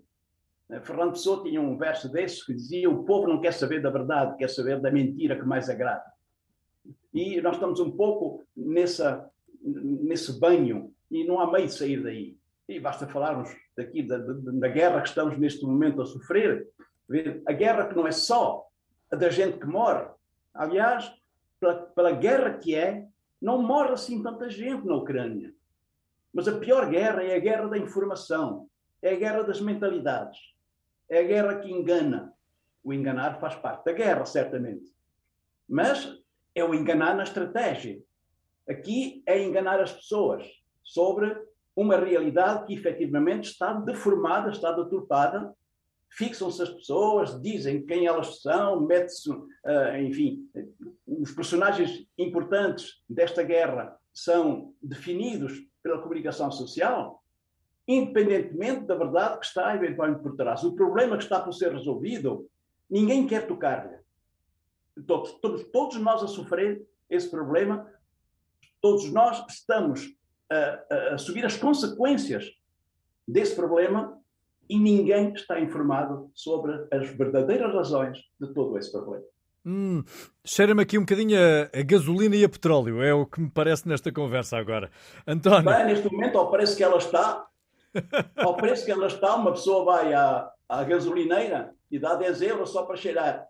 [0.69, 3.89] Eh, Fernando Pessoa tinha um verso desses que dizia: O povo não quer saber da
[3.89, 6.05] verdade, quer saber da mentira que mais agrada.
[7.13, 9.29] E nós estamos um pouco nessa,
[9.61, 12.37] nesse banho e não há meio de sair daí.
[12.67, 16.67] E basta falarmos daqui da, da, da guerra que estamos neste momento a sofrer.
[17.45, 18.67] A guerra que não é só
[19.11, 20.05] a da gente que morre.
[20.53, 21.11] Aliás,
[21.59, 23.07] pela, pela guerra que é,
[23.45, 25.53] não morre assim tanta gente na Ucrânia.
[26.33, 28.67] Mas a pior guerra é a guerra da informação,
[29.03, 30.39] é a guerra das mentalidades,
[31.07, 32.33] é a guerra que engana.
[32.83, 34.91] O enganar faz parte da guerra, certamente.
[35.69, 36.19] Mas
[36.55, 38.01] é o enganar na estratégia.
[38.67, 40.43] Aqui é enganar as pessoas
[40.83, 41.39] sobre
[41.75, 45.53] uma realidade que efetivamente está deformada, está deturpada
[46.17, 50.49] fixam-se as pessoas, dizem quem elas são, mete-se, uh, enfim,
[51.05, 57.21] os personagens importantes desta guerra são definidos pela comunicação social,
[57.87, 60.63] independentemente da verdade que está eventualmente por trás.
[60.63, 62.49] O problema que está por ser resolvido,
[62.89, 63.97] ninguém quer tocar-lhe.
[65.05, 67.91] Todos, todos, todos, nós a sofrer esse problema,
[68.81, 70.15] todos nós estamos
[70.49, 70.55] a,
[70.89, 72.57] a, a subir as consequências
[73.27, 74.17] desse problema
[74.69, 79.23] e ninguém está informado sobre as verdadeiras razões de todo esse problema.
[79.65, 80.03] Hum,
[80.45, 83.87] Cheira-me aqui um bocadinho a, a, gasolina e a petróleo, é o que me parece
[83.87, 84.91] nesta conversa agora.
[85.25, 85.71] António.
[85.71, 87.47] Bem, neste momento, ao preço que ela está,
[88.35, 92.69] Ao preço que elas estão, uma pessoa vai à, à gasolineira e dá 10 euros
[92.71, 93.47] só para cheirar.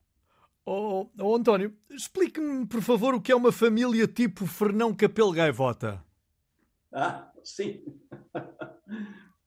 [0.65, 6.03] Oh, oh António, explique-me, por favor, o que é uma família tipo Fernão Capelo Gaivota.
[6.91, 7.83] Ah, sim.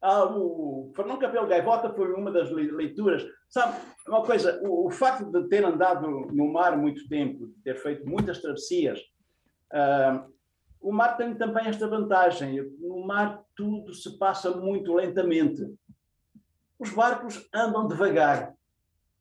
[0.00, 3.26] Ah, o Fernão Capelo Gaivota foi uma das leituras.
[3.48, 7.76] Sabe, uma coisa, o, o, facto de ter andado no mar muito tempo, de ter
[7.76, 9.00] feito muitas travessias,
[9.72, 10.32] uh,
[10.80, 12.62] o mar tem também esta vantagem.
[12.78, 15.66] No mar tudo se passa muito lentamente.
[16.78, 18.54] Os barcos andam devagar.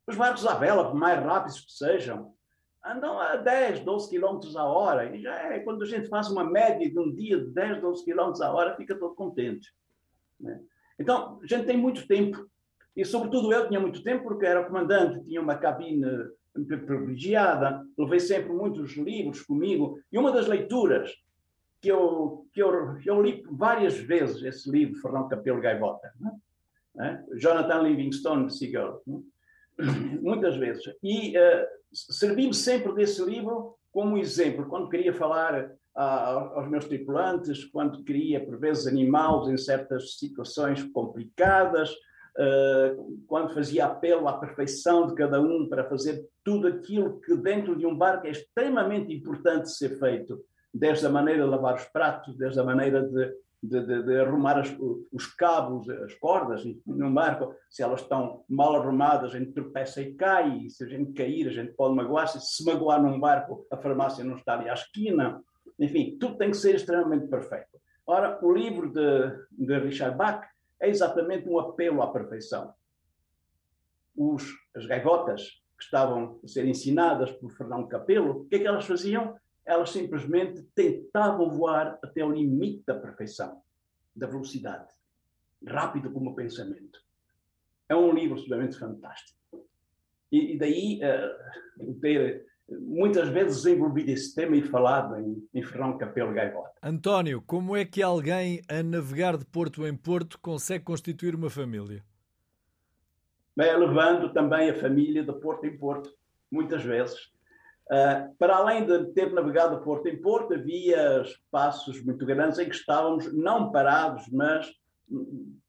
[0.06, 2.34] Os barcos à vela, por mais rápidos que sejam,
[2.86, 5.16] andam a 10, 12 km a hora.
[5.16, 8.06] E já é quando a gente faz uma média de um dia de 10, 12
[8.06, 9.74] km a hora, fica todo contente.
[10.40, 10.60] Né?
[11.00, 12.46] Então, a gente tem muito tempo.
[12.96, 16.06] E, sobretudo, eu tinha muito tempo porque era comandante, tinha uma cabine
[16.66, 20.00] privilegiada, levei sempre muitos livros comigo.
[20.12, 21.12] E uma das leituras
[21.80, 26.12] que eu, que eu, eu li várias vezes, esse livro, Fernão Capelo Gaivota,
[26.96, 27.24] né?
[27.36, 29.22] Jonathan Livingstone Seagull, né?
[30.22, 30.84] muitas vezes.
[31.04, 38.04] E uh, servi-me sempre desse livro como exemplo, quando queria falar aos meus tripulantes, quando
[38.04, 45.16] queria, por vezes, animá-los em certas situações complicadas, uh, quando fazia apelo à perfeição de
[45.16, 49.98] cada um para fazer tudo aquilo que dentro de um barco é extremamente importante ser
[49.98, 54.20] feito, desde a maneira de lavar os pratos, desde a maneira de de, de, de
[54.20, 54.76] arrumar as,
[55.12, 60.14] os cabos, as cordas no barco, se elas estão mal arrumadas, a gente tropeça e
[60.14, 63.78] cai, e se a gente cair, a gente pode magoar-se, se magoar num barco, a
[63.78, 65.42] farmácia não está ali à esquina,
[65.80, 67.78] enfim, tudo tem que ser extremamente perfeito.
[68.06, 70.48] Ora, o livro de, de Richard Bach
[70.80, 72.74] é exatamente um apelo à perfeição.
[74.16, 74.44] Os,
[74.76, 75.42] as gaivotas
[75.78, 79.36] que estavam a ser ensinadas por Fernão Capelo, o que é que elas faziam?
[79.68, 83.62] Elas simplesmente tentavam voar até o limite da perfeição,
[84.16, 84.88] da velocidade,
[85.68, 87.00] rápido como o pensamento.
[87.90, 89.38] É um livro absolutamente fantástico.
[90.32, 95.98] E, e daí uh, ter muitas vezes desenvolvido esse tema e falado em, em Ferrão
[95.98, 96.74] Capelo Gaivota.
[96.82, 102.04] António, como é que alguém a navegar de porto em porto consegue constituir uma família?
[103.56, 106.14] Bem, levando também a família de porto em porto,
[106.52, 107.32] muitas vezes.
[107.90, 112.76] Uh, para além de ter navegado porto em porto, havia espaços muito grandes em que
[112.76, 114.70] estávamos não parados, mas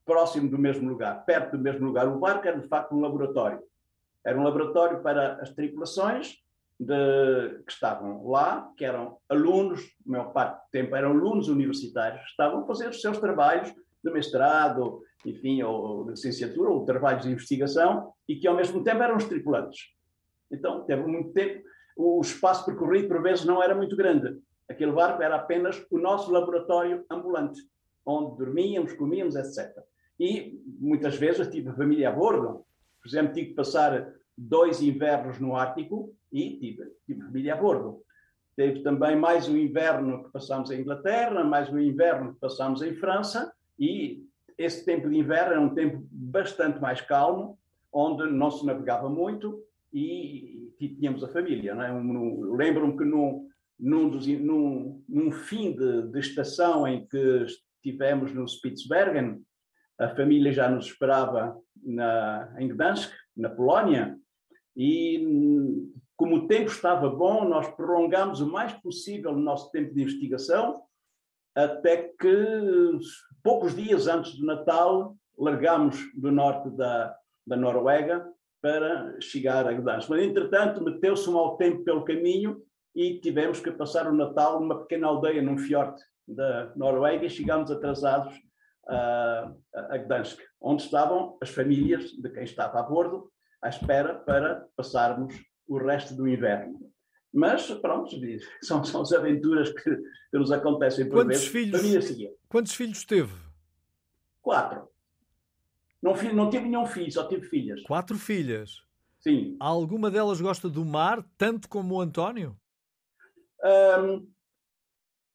[0.05, 2.09] próximo do mesmo lugar, perto do mesmo lugar.
[2.09, 3.63] O barco era de facto um laboratório.
[4.25, 6.39] Era um laboratório para as tripulações
[6.79, 12.23] de, que estavam lá, que eram alunos, a maior parte do tempo eram alunos universitários,
[12.23, 17.25] que estavam a fazer os seus trabalhos de mestrado, enfim, ou de licenciatura, ou trabalhos
[17.25, 19.89] de investigação, e que ao mesmo tempo eram os tripulantes.
[20.51, 21.63] Então, teve muito tempo
[21.99, 24.41] o espaço percorrido por vezes não era muito grande.
[24.69, 27.61] Aquele barco era apenas o nosso laboratório ambulante,
[28.07, 29.77] onde dormíamos, comíamos, etc.
[30.19, 32.65] E muitas vezes tive a família a bordo.
[33.03, 38.01] Por exemplo, tive que passar dois invernos no Ártico e tive, tive família a bordo.
[38.55, 42.95] Teve também mais um inverno que passamos em Inglaterra, mais um inverno que passamos em
[42.95, 44.25] França, e
[44.57, 47.59] esse tempo de inverno era um tempo bastante mais calmo,
[47.93, 51.73] onde não se navegava muito e tínhamos a família.
[51.73, 51.93] É?
[52.57, 57.47] Lembro-me que num, num, dos, num, num fim de, de, estação em que
[57.83, 59.43] estivemos no Spitsbergen,
[59.99, 64.17] a família já nos esperava na, em Gdansk, na Polónia,
[64.77, 65.27] e
[66.17, 70.83] como o tempo estava bom, nós prolongamos o mais possível o nosso tempo de investigação,
[71.55, 72.99] até que
[73.43, 78.29] poucos dias antes do Natal largamos do norte da, da Noruega
[78.61, 80.09] para chegar a Gdansk.
[80.11, 82.63] Mas, entretanto, meteu-se um mau tempo pelo caminho
[82.95, 87.71] e tivemos que passar o Natal numa pequena aldeia, num fiorte da Noruega, e chegámos
[87.71, 88.35] atrasados
[88.89, 93.31] a, a Gdansk, onde estavam as famílias de quem estava a bordo,
[93.63, 95.35] à espera para passarmos
[95.67, 96.79] o resto do inverno.
[97.33, 98.11] Mas, pronto,
[98.63, 99.97] são, são as aventuras que,
[100.31, 102.09] que nos acontecem por quantos vezes.
[102.09, 103.33] Filhos, quantos filhos teve?
[104.41, 104.89] Quatro.
[106.03, 107.83] Não, não tive nenhum filho, só tive filhas.
[107.83, 108.83] Quatro filhas?
[109.21, 109.57] Sim.
[109.59, 112.57] Alguma delas gosta do mar, tanto como o António?
[113.65, 114.27] Um,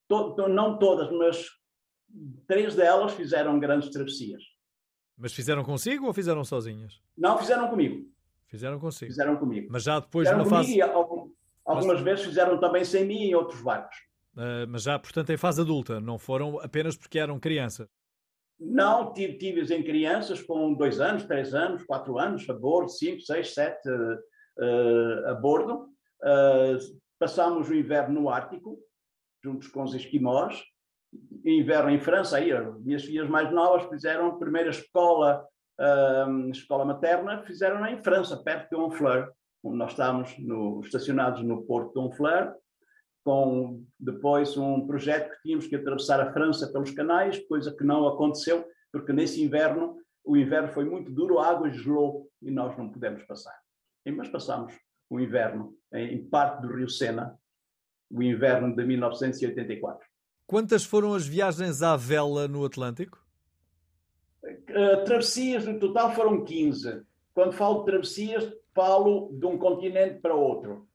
[0.08, 1.46] to, não todas, mas
[2.48, 4.42] três delas fizeram grandes travessias.
[5.18, 7.02] Mas fizeram consigo ou fizeram sozinhas?
[7.18, 8.10] Não, fizeram comigo.
[8.48, 9.12] Fizeram consigo.
[9.12, 9.68] Fizeram comigo.
[9.72, 10.82] Mas já depois fizeram na fase.
[10.82, 11.26] algumas
[11.86, 12.02] mas...
[12.02, 13.98] vezes fizeram também sem mim em outros barcos.
[14.36, 17.88] Uh, mas já, portanto, em fase adulta, não foram apenas porque eram crianças.
[18.66, 23.22] Não, tive, tive em crianças com dois anos, três anos, quatro anos, a bordo, cinco,
[23.22, 25.90] seis, sete uh, a bordo.
[26.22, 26.78] Uh,
[27.20, 28.80] passámos o inverno no Ártico,
[29.44, 30.64] juntos com os esquimós,
[31.46, 35.46] inverno em França, aí minhas filhas mais novas fizeram a primeira escola,
[35.80, 39.30] uh, escola materna, fizeram em França, perto de Honfleur,
[39.64, 42.54] nós estávamos no, estacionados no porto de Honfleur,
[43.24, 48.08] com depois um projeto que tínhamos que atravessar a França pelos canais, coisa que não
[48.08, 52.90] aconteceu, porque nesse inverno, o inverno foi muito duro, a água gelou e nós não
[52.90, 53.56] pudemos passar.
[54.06, 54.74] Mas passamos
[55.10, 57.38] o inverno em parte do Rio Sena,
[58.12, 60.06] o inverno de 1984.
[60.46, 63.24] Quantas foram as viagens à vela no Atlântico?
[64.44, 67.02] Uh, travessias no total foram 15.
[67.34, 70.88] Quando falo de travessias, falo de um continente para outro.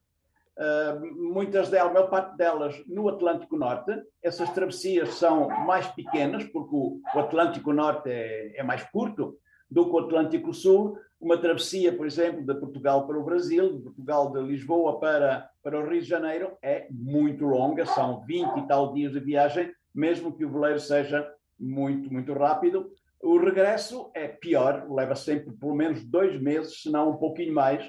[0.59, 3.93] Uh, muitas delas, a maior parte delas no Atlântico Norte.
[4.21, 9.37] Essas travessias são mais pequenas, porque o, o Atlântico Norte é, é, mais curto
[9.71, 10.99] do que o Atlântico Sul.
[11.21, 15.79] Uma travessia, por exemplo, de Portugal para o Brasil, de Portugal de Lisboa para, para
[15.79, 20.37] o Rio de Janeiro, é muito longa, são 20 e tal dias de viagem, mesmo
[20.37, 21.29] que o veleiro seja
[21.59, 22.91] muito, muito rápido.
[23.21, 27.89] O regresso é pior, leva sempre pelo menos dois meses, se não um pouquinho mais,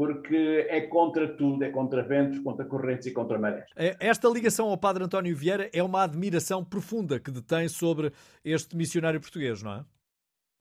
[0.00, 3.68] porque é contra tudo, é contra ventos, contra correntes e contra marés.
[3.76, 8.10] É, esta ligação ao Padre António Vieira é uma admiração profunda que detém sobre
[8.42, 9.84] este missionário português, não é?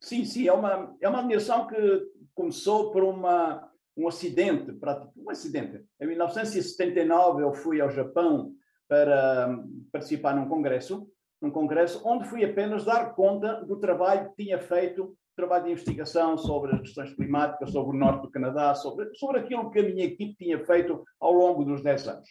[0.02, 1.78] Sim, sim, é uma, é uma admiração que
[2.36, 3.66] começou por uma,
[3.96, 4.78] um acidente,
[5.16, 5.86] um acidente.
[6.02, 8.52] Em 1979 eu fui ao Japão
[8.90, 9.58] para
[9.90, 11.10] participar num congresso
[11.42, 16.38] num congresso onde fui apenas dar conta do trabalho que tinha feito, trabalho de investigação
[16.38, 20.04] sobre as questões climáticas, sobre o norte do Canadá, sobre, sobre aquilo que a minha
[20.04, 22.30] equipe tinha feito ao longo dos 10 anos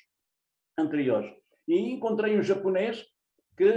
[0.78, 1.32] anteriores.
[1.66, 3.04] E encontrei um japonês
[3.56, 3.72] que,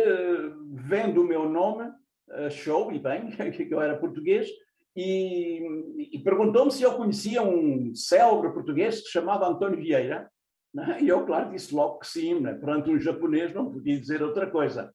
[0.74, 1.90] vendo o meu nome,
[2.30, 4.50] achou, e bem, que eu era português,
[4.96, 10.30] e, e perguntou-me se eu conhecia um célebre português que se chamava António Vieira.
[10.74, 11.00] Né?
[11.02, 12.54] E eu, claro, disse logo que sim, né?
[12.54, 14.94] perante um japonês não podia dizer outra coisa.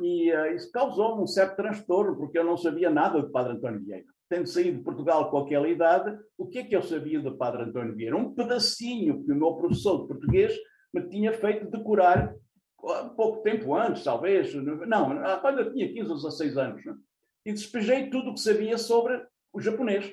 [0.00, 3.80] E uh, isso causou-me um certo transtorno, porque eu não sabia nada do Padre António
[3.80, 4.06] Vieira.
[4.28, 7.62] Tendo saído de Portugal com aquela idade, o que é que eu sabia do Padre
[7.62, 8.16] António Vieira?
[8.16, 10.54] Um pedacinho que o meu professor de português
[10.92, 12.34] me tinha feito decorar
[13.16, 14.54] pouco tempo antes, talvez.
[14.54, 16.84] Não, quando eu tinha 15 ou 16 anos.
[16.84, 16.94] Né?
[17.46, 19.20] E despejei tudo o que sabia sobre
[19.52, 20.12] o japonês.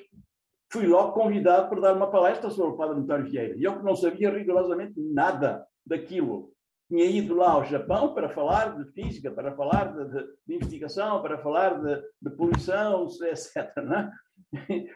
[0.72, 3.56] Fui logo convidado para dar uma palestra sobre o Padre António Vieira.
[3.56, 6.52] E eu que não sabia rigorosamente nada daquilo
[6.88, 11.20] tinha ido lá ao Japão para falar de física, para falar de, de, de investigação,
[11.20, 13.76] para falar de, de poluição, etc.
[13.84, 14.10] Né?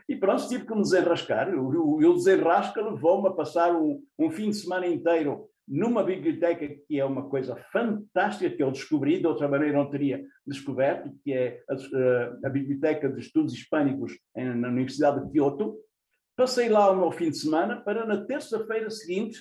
[0.08, 1.52] E pronto, tive que me desenrascar.
[1.54, 6.98] O, o, desenrasca levou-me a passar um, um, fim de semana inteiro numa biblioteca que
[6.98, 11.62] é uma coisa fantástica que eu descobri, de outra maneira não teria descoberto, que é
[11.68, 15.76] a, a Biblioteca de Estudos Hispânicos na Universidade de Kyoto.
[16.36, 19.38] Passei lá o meu fim de semana para, na terça-feira seguinte,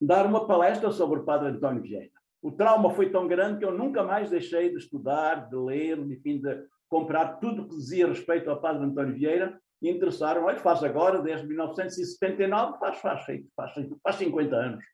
[0.00, 2.10] dar uma palestra sobre o padre António Vieira.
[2.42, 6.40] O trauma foi tão grande que eu nunca mais deixei de estudar, de ler, enfim,
[6.40, 11.22] de comprar tudo que dizia respeito ao padre António Vieira e interessaram, olha, faz agora,
[11.22, 13.24] desde 1979, faz, faz,
[13.56, 13.72] faz,
[14.02, 14.84] faz 50 anos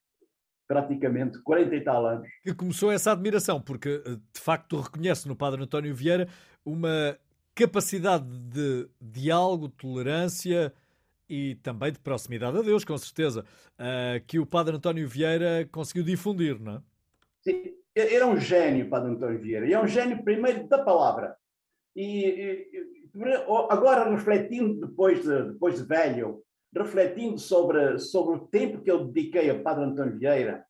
[0.71, 2.29] praticamente 40 e tal anos.
[2.45, 6.29] Que começou essa admiração, porque eh, de facto reconhece no Padre António Vieira
[6.65, 7.19] uma
[7.57, 10.73] capacidade de diálogo, tolerância,
[11.31, 13.45] e também de proximidade a Deus, com certeza,
[13.79, 16.83] uh, que o Padre António Vieira conseguiu difundir, não é?
[17.41, 21.37] Sim, era um gênio, Padre António Vieira, e é um gênio primeiro da palavra.
[21.95, 22.91] E, e
[23.69, 26.43] agora refletindo depois de, depois de velho,
[26.75, 30.65] refletindo sobre, sobre o tempo que eu dediquei ao Padre António Vieira,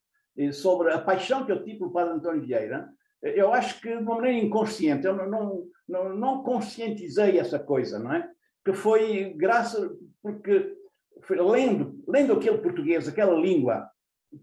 [0.52, 2.88] sobre a paixão que eu tive pelo Padre António Vieira,
[3.22, 7.98] eu acho que de uma maneira inconsciente, eu não, não, não, não conscientizei essa coisa,
[7.98, 8.26] não é?
[8.64, 9.90] Que foi graças,
[10.22, 10.76] porque
[11.28, 13.88] lendo, lendo aquele português, aquela língua,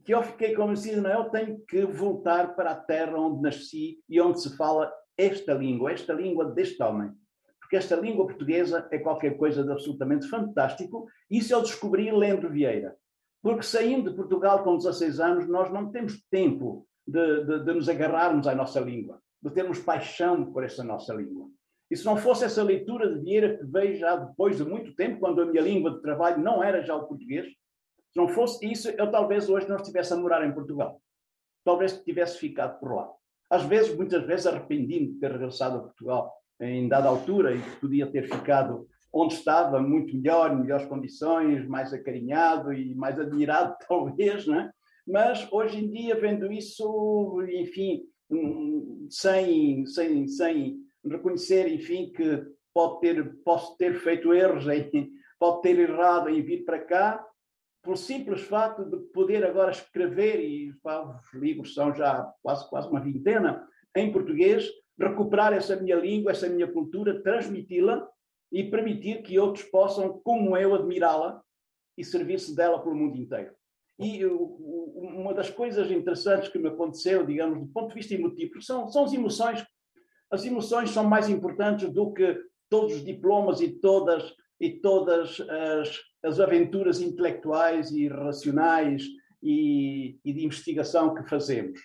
[0.04, 4.20] que eu fiquei convencido, não, eu tenho que voltar para a terra onde nasci e
[4.20, 7.12] onde se fala esta língua, esta língua deste homem.
[7.60, 11.08] Porque esta língua portuguesa é qualquer coisa de absolutamente fantástico.
[11.30, 12.96] Isso eu descobri lendo Vieira.
[13.42, 17.88] Porque saindo de Portugal com 16 anos, nós não temos tempo de, de, de nos
[17.88, 21.50] agarrarmos à nossa língua, de termos paixão por esta nossa língua.
[21.90, 25.20] E se não fosse essa leitura de Vieira que veio já depois de muito tempo,
[25.20, 28.90] quando a minha língua de trabalho não era já o português, se não fosse isso,
[28.90, 31.02] eu talvez hoje não estivesse a morar em Portugal.
[31.64, 33.10] Talvez tivesse ficado por lá.
[33.50, 38.08] Às vezes, muitas vezes, arrependi-me de ter regressado a Portugal em dada altura e podia
[38.08, 44.46] ter ficado onde estava, muito melhor, em melhores condições, mais acarinhado e mais admirado, talvez,
[44.46, 44.72] né?
[45.08, 52.44] Mas hoje em dia, vendo isso, enfim, hum, sem, sem, sem reconhecer, enfim, que
[52.74, 54.66] pode ter, posso ter feito erros,
[55.40, 57.26] pode ter errado em vir para cá,
[57.84, 63.00] por simples fato de poder agora escrever, e os livros são já quase, quase uma
[63.00, 64.70] vintena, em português,
[65.00, 68.08] recuperar essa minha língua, essa minha cultura, transmiti-la
[68.52, 71.42] e permitir que outros possam, como eu, admirá-la
[71.98, 73.56] e servir-se dela pelo mundo inteiro.
[74.00, 78.88] E uma das coisas interessantes que me aconteceu, digamos, do ponto de vista emotivo, são,
[78.90, 79.66] são as emoções.
[80.30, 82.38] As emoções são mais importantes do que
[82.70, 89.04] todos os diplomas e todas, e todas as, as aventuras intelectuais e racionais
[89.42, 91.80] e, e de investigação que fazemos.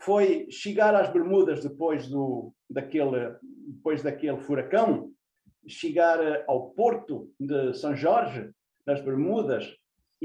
[0.00, 3.36] Foi chegar às Bermudas depois, do, daquele,
[3.68, 5.10] depois daquele furacão,
[5.66, 8.50] chegar ao porto de São Jorge,
[8.86, 9.74] nas Bermudas,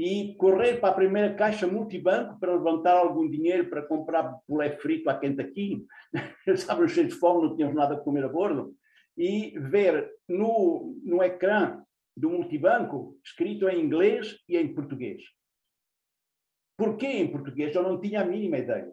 [0.02, 5.10] e correr para a primeira caixa multibanco para levantar algum dinheiro para comprar bolé frito
[5.10, 5.86] a Kentucky.
[6.48, 8.74] Estávamos cheios de fome, não tínhamos nada a comer a bordo.
[9.14, 11.84] E ver no, no ecrã
[12.16, 15.22] do multibanco escrito em inglês e em português.
[16.78, 17.74] Porquê em português?
[17.74, 18.90] Eu não tinha a mínima ideia.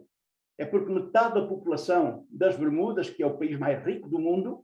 [0.58, 4.62] É porque metade da população das Bermudas, que é o país mais rico do mundo,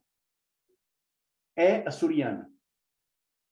[1.56, 2.50] é açoriana.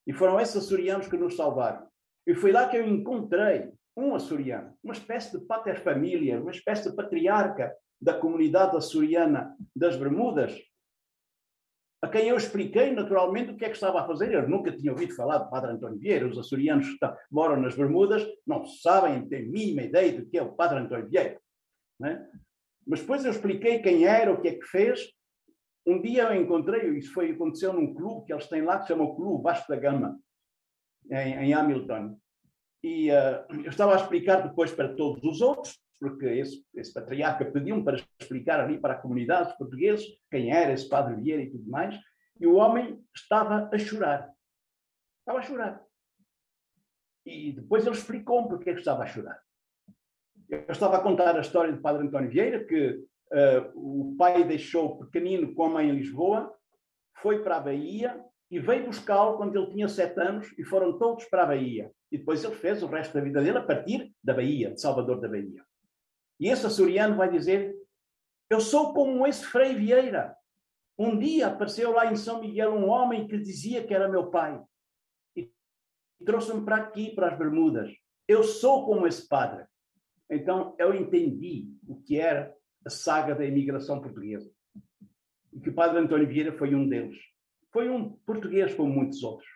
[0.07, 1.91] E foram esses açorianos que nos salvaram.
[2.27, 6.97] E foi lá que eu encontrei um açoriano, uma espécie de pater-família, uma espécie de
[6.97, 10.59] patriarca da comunidade açoriana das Bermudas,
[12.03, 14.33] a quem eu expliquei naturalmente o que é que estava a fazer.
[14.33, 16.27] Eu nunca tinha ouvido falar do Padre António Vieira.
[16.27, 16.99] Os açorianos que
[17.31, 21.41] moram nas Bermudas não sabem, têm mínima ideia do que é o Padre António Vieira.
[22.01, 22.29] Né?
[22.85, 25.13] Mas depois eu expliquei quem era, o que é que fez.
[25.87, 28.89] Um dia eu encontrei, isso foi, aconteceu num clube que eles têm lá, que se
[28.89, 30.19] chama o Clube Vasco da Gama,
[31.11, 32.19] em, em Hamilton.
[32.83, 37.45] E uh, eu estava a explicar depois para todos os outros, porque esse, esse patriarca
[37.45, 41.51] pediu-me para explicar ali para a comunidade dos portugueses quem era esse padre Vieira e
[41.51, 41.97] tudo mais,
[42.41, 44.29] e o homem estava a chorar.
[45.21, 45.85] Estava a chorar.
[47.25, 49.41] E depois ele explicou-me porque é que estava a chorar.
[50.49, 52.95] Eu estava a contar a história do padre António Vieira, que
[53.33, 56.53] uh, o pai deixou pequenino com a mãe em Lisboa,
[57.15, 58.21] foi para a Bahia
[58.53, 61.91] e veio buscá-lo quando ele tinha sete anos e foram todos para a Bahia.
[62.11, 65.23] E depois ele fez o resto da vida dele a partir da Bahia, de Salvador
[65.23, 65.65] da Bahia.
[66.39, 67.75] E esse açoriano vai dizer:
[68.51, 70.37] Eu sou como esse Frei Vieira.
[70.99, 74.63] Um dia apareceu lá em São Miguel um homem que dizia que era meu pai
[75.35, 75.51] e
[76.23, 77.91] trouxe-me para aqui, para as Bermudas.
[78.29, 79.65] Eu sou como esse padre.
[80.31, 84.53] Então eu entendi o que era a saga da imigração portuguesa.
[85.55, 87.32] E que o padre António Vieira foi um deles.
[87.73, 89.49] Foi um português como muitos outros.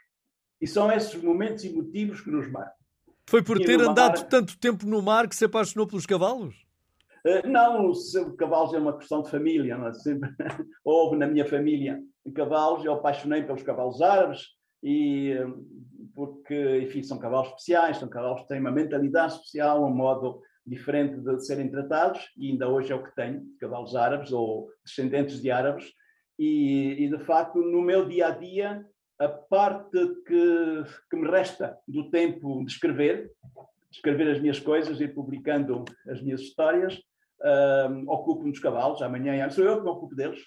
[0.60, 2.74] E são esses momentos emotivos que nos marcam.
[3.28, 4.28] Foi por ter andado mar...
[4.28, 6.54] tanto tempo no mar que se apaixonou pelos cavalos?
[7.26, 7.92] Uh, não,
[8.38, 9.76] cavalos é uma questão de família.
[9.76, 9.92] Não é?
[9.92, 10.30] Sempre
[10.84, 12.00] houve na minha família
[12.34, 12.84] cavalos.
[12.84, 15.34] Eu apaixonei pelos cavalos árabes e
[16.14, 21.20] porque, enfim, são cavalos especiais, são cavalos que têm uma mentalidade especial, um modo diferente
[21.20, 25.50] de serem tratados, e ainda hoje é o que tenho, cavalos árabes ou descendentes de
[25.50, 25.92] árabes,
[26.38, 28.84] e, e de facto, no meu dia a dia,
[29.18, 33.30] a parte que, que me resta do tempo de escrever,
[33.90, 37.00] escrever as minhas coisas, ir publicando as minhas histórias,
[37.90, 40.40] um, ocupo-me dos cavalos, amanhã sou eu que me ocupo deles,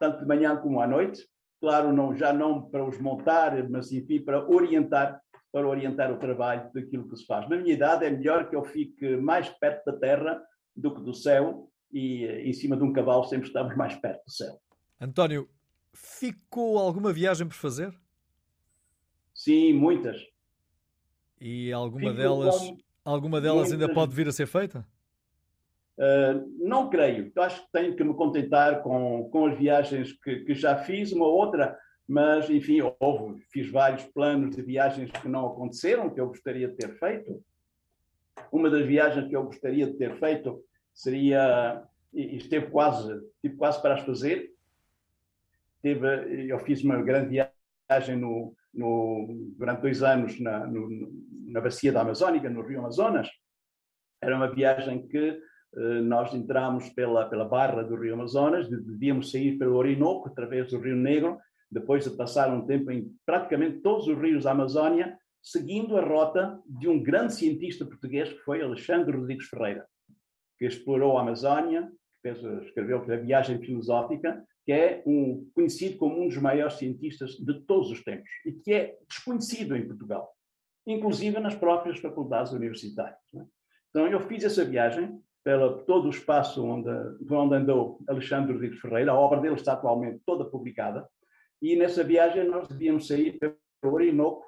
[0.00, 1.22] tanto de manhã como à noite,
[1.60, 5.20] claro, não, já não para os montar, mas enfim, para orientar,
[5.52, 7.48] para orientar o trabalho daquilo que se faz.
[7.48, 10.42] Na minha idade é melhor que eu fique mais perto da terra
[10.74, 14.30] do que do céu, e em cima de um cavalo sempre estamos mais perto do
[14.30, 14.60] céu.
[15.00, 15.48] António,
[15.92, 17.94] ficou alguma viagem por fazer?
[19.34, 20.16] Sim, muitas.
[21.40, 22.72] E alguma Fico delas,
[23.04, 24.86] alguma delas ainda pode vir a ser feita?
[25.98, 27.30] Uh, não creio.
[27.34, 31.12] Eu acho que tenho que me contentar com, com as viagens que, que já fiz,
[31.12, 31.78] uma ou outra,
[32.08, 36.76] mas enfim, houve, fiz vários planos de viagens que não aconteceram, que eu gostaria de
[36.76, 37.42] ter feito.
[38.52, 40.62] Uma das viagens que eu gostaria de ter feito
[40.94, 41.82] seria,
[42.12, 44.50] e esteve quase, tive quase para as fazer,
[46.48, 47.28] eu fiz uma grande
[47.88, 50.88] viagem no, no, durante dois anos na, no,
[51.46, 53.28] na bacia da Amazónica, no Rio Amazonas.
[54.20, 55.40] Era uma viagem que
[55.76, 60.80] eh, nós entramos pela, pela barra do Rio Amazonas, devíamos sair pelo Orinoco, através do
[60.80, 61.38] Rio Negro,
[61.70, 66.58] depois de passar um tempo em praticamente todos os rios da Amazónia, seguindo a rota
[66.66, 69.86] de um grande cientista português, que foi Alexandre Rodrigues Ferreira,
[70.58, 71.82] que explorou a Amazónia,
[72.22, 77.36] que fez, escreveu a Viagem Filosófica, que é um, conhecido como um dos maiores cientistas
[77.36, 80.28] de todos os tempos e que é desconhecido em Portugal,
[80.84, 83.16] inclusive nas próprias faculdades universitárias.
[83.36, 83.44] É?
[83.90, 86.90] Então, eu fiz essa viagem pela todo o espaço onde,
[87.30, 91.08] onde andou Alexandre Rodrigues Ferreira, a obra dele está atualmente toda publicada,
[91.62, 93.56] e nessa viagem nós devíamos sair pelo
[93.94, 94.44] Orinoco,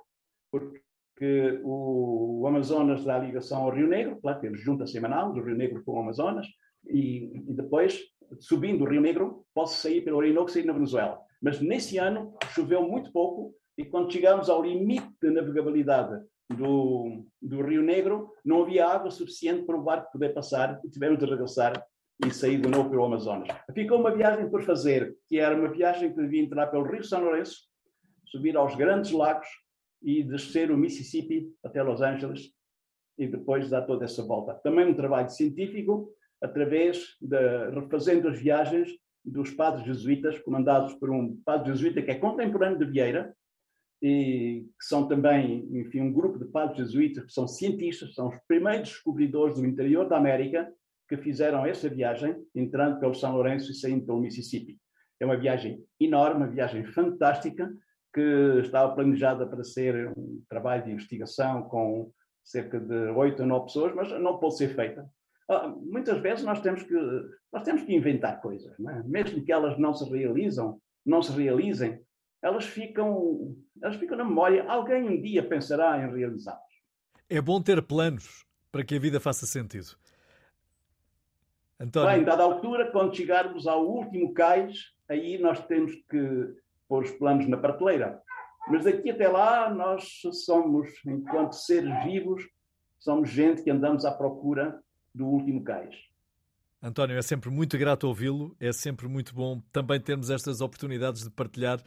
[0.50, 5.84] porque o Amazonas dá ligação ao Rio Negro, claro, temos junta semanal do Rio Negro
[5.84, 6.48] com o Amazonas,
[6.88, 8.00] e, e depois
[8.38, 11.20] subindo o Rio Negro, posso sair pelo Orinoco e sair na Venezuela.
[11.40, 16.20] Mas nesse ano choveu muito pouco e quando chegamos ao limite de navegabilidade
[16.50, 21.18] do, do Rio Negro, não havia água suficiente para o barco poder passar e tivemos
[21.18, 21.84] de regressar
[22.24, 23.48] e sair de novo pelo Amazonas.
[23.72, 27.22] Ficou uma viagem por fazer, que era uma viagem que devia entrar pelo Rio São
[27.22, 27.68] Lourenço,
[28.26, 29.46] subir aos grandes lagos
[30.02, 32.52] e descer o Mississippi até Los Angeles
[33.16, 34.54] e depois dar toda essa volta.
[34.54, 36.12] Também um trabalho científico,
[36.42, 38.90] através de refazendo as viagens
[39.24, 43.34] dos padres jesuítas, comandados por um padre jesuíta que é contemporâneo de Vieira,
[44.00, 48.36] e que são também, enfim, um grupo de padres jesuítas que são cientistas, são os
[48.46, 50.72] primeiros descobridores do interior da América
[51.08, 54.78] que fizeram essa viagem, entrando pelo São Lourenço e saindo pelo Mississippi.
[55.18, 57.72] É uma viagem enorme, uma viagem fantástica,
[58.14, 62.10] que estava planejada para ser um trabalho de investigação com
[62.44, 65.08] cerca de oito ou nove pessoas, mas não pode ser feita.
[65.48, 66.94] Ah, muitas vezes nós temos que
[67.50, 69.02] nós temos que inventar coisas, é?
[69.04, 72.00] mesmo que elas não se realizam, não se realizem,
[72.42, 74.68] elas ficam elas ficam na memória.
[74.68, 76.62] Alguém um dia pensará em realizá-las.
[77.30, 79.96] É bom ter planos para que a vida faça sentido.
[81.80, 82.10] António...
[82.10, 86.54] Bem, dada altura, quando chegarmos ao último cais, aí nós temos que
[86.88, 88.20] pôr os planos na prateleira.
[88.68, 92.42] Mas daqui até lá, nós somos, enquanto seres vivos,
[92.98, 94.78] somos gente que andamos à procura
[95.18, 95.94] do último cais.
[96.80, 101.30] António, é sempre muito grato ouvi-lo, é sempre muito bom também termos estas oportunidades de
[101.30, 101.82] partilhar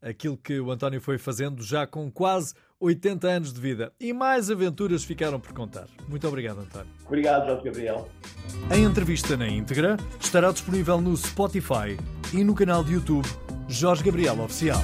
[0.00, 3.92] aquilo que o António foi fazendo já com quase 80 anos de vida.
[3.98, 5.88] E mais aventuras ficaram por contar.
[6.08, 6.92] Muito obrigado, António.
[7.04, 8.08] Obrigado, Jorge Gabriel.
[8.70, 11.96] A entrevista na íntegra estará disponível no Spotify
[12.32, 13.26] e no canal de YouTube
[13.68, 14.80] Jorge Gabriel Oficial.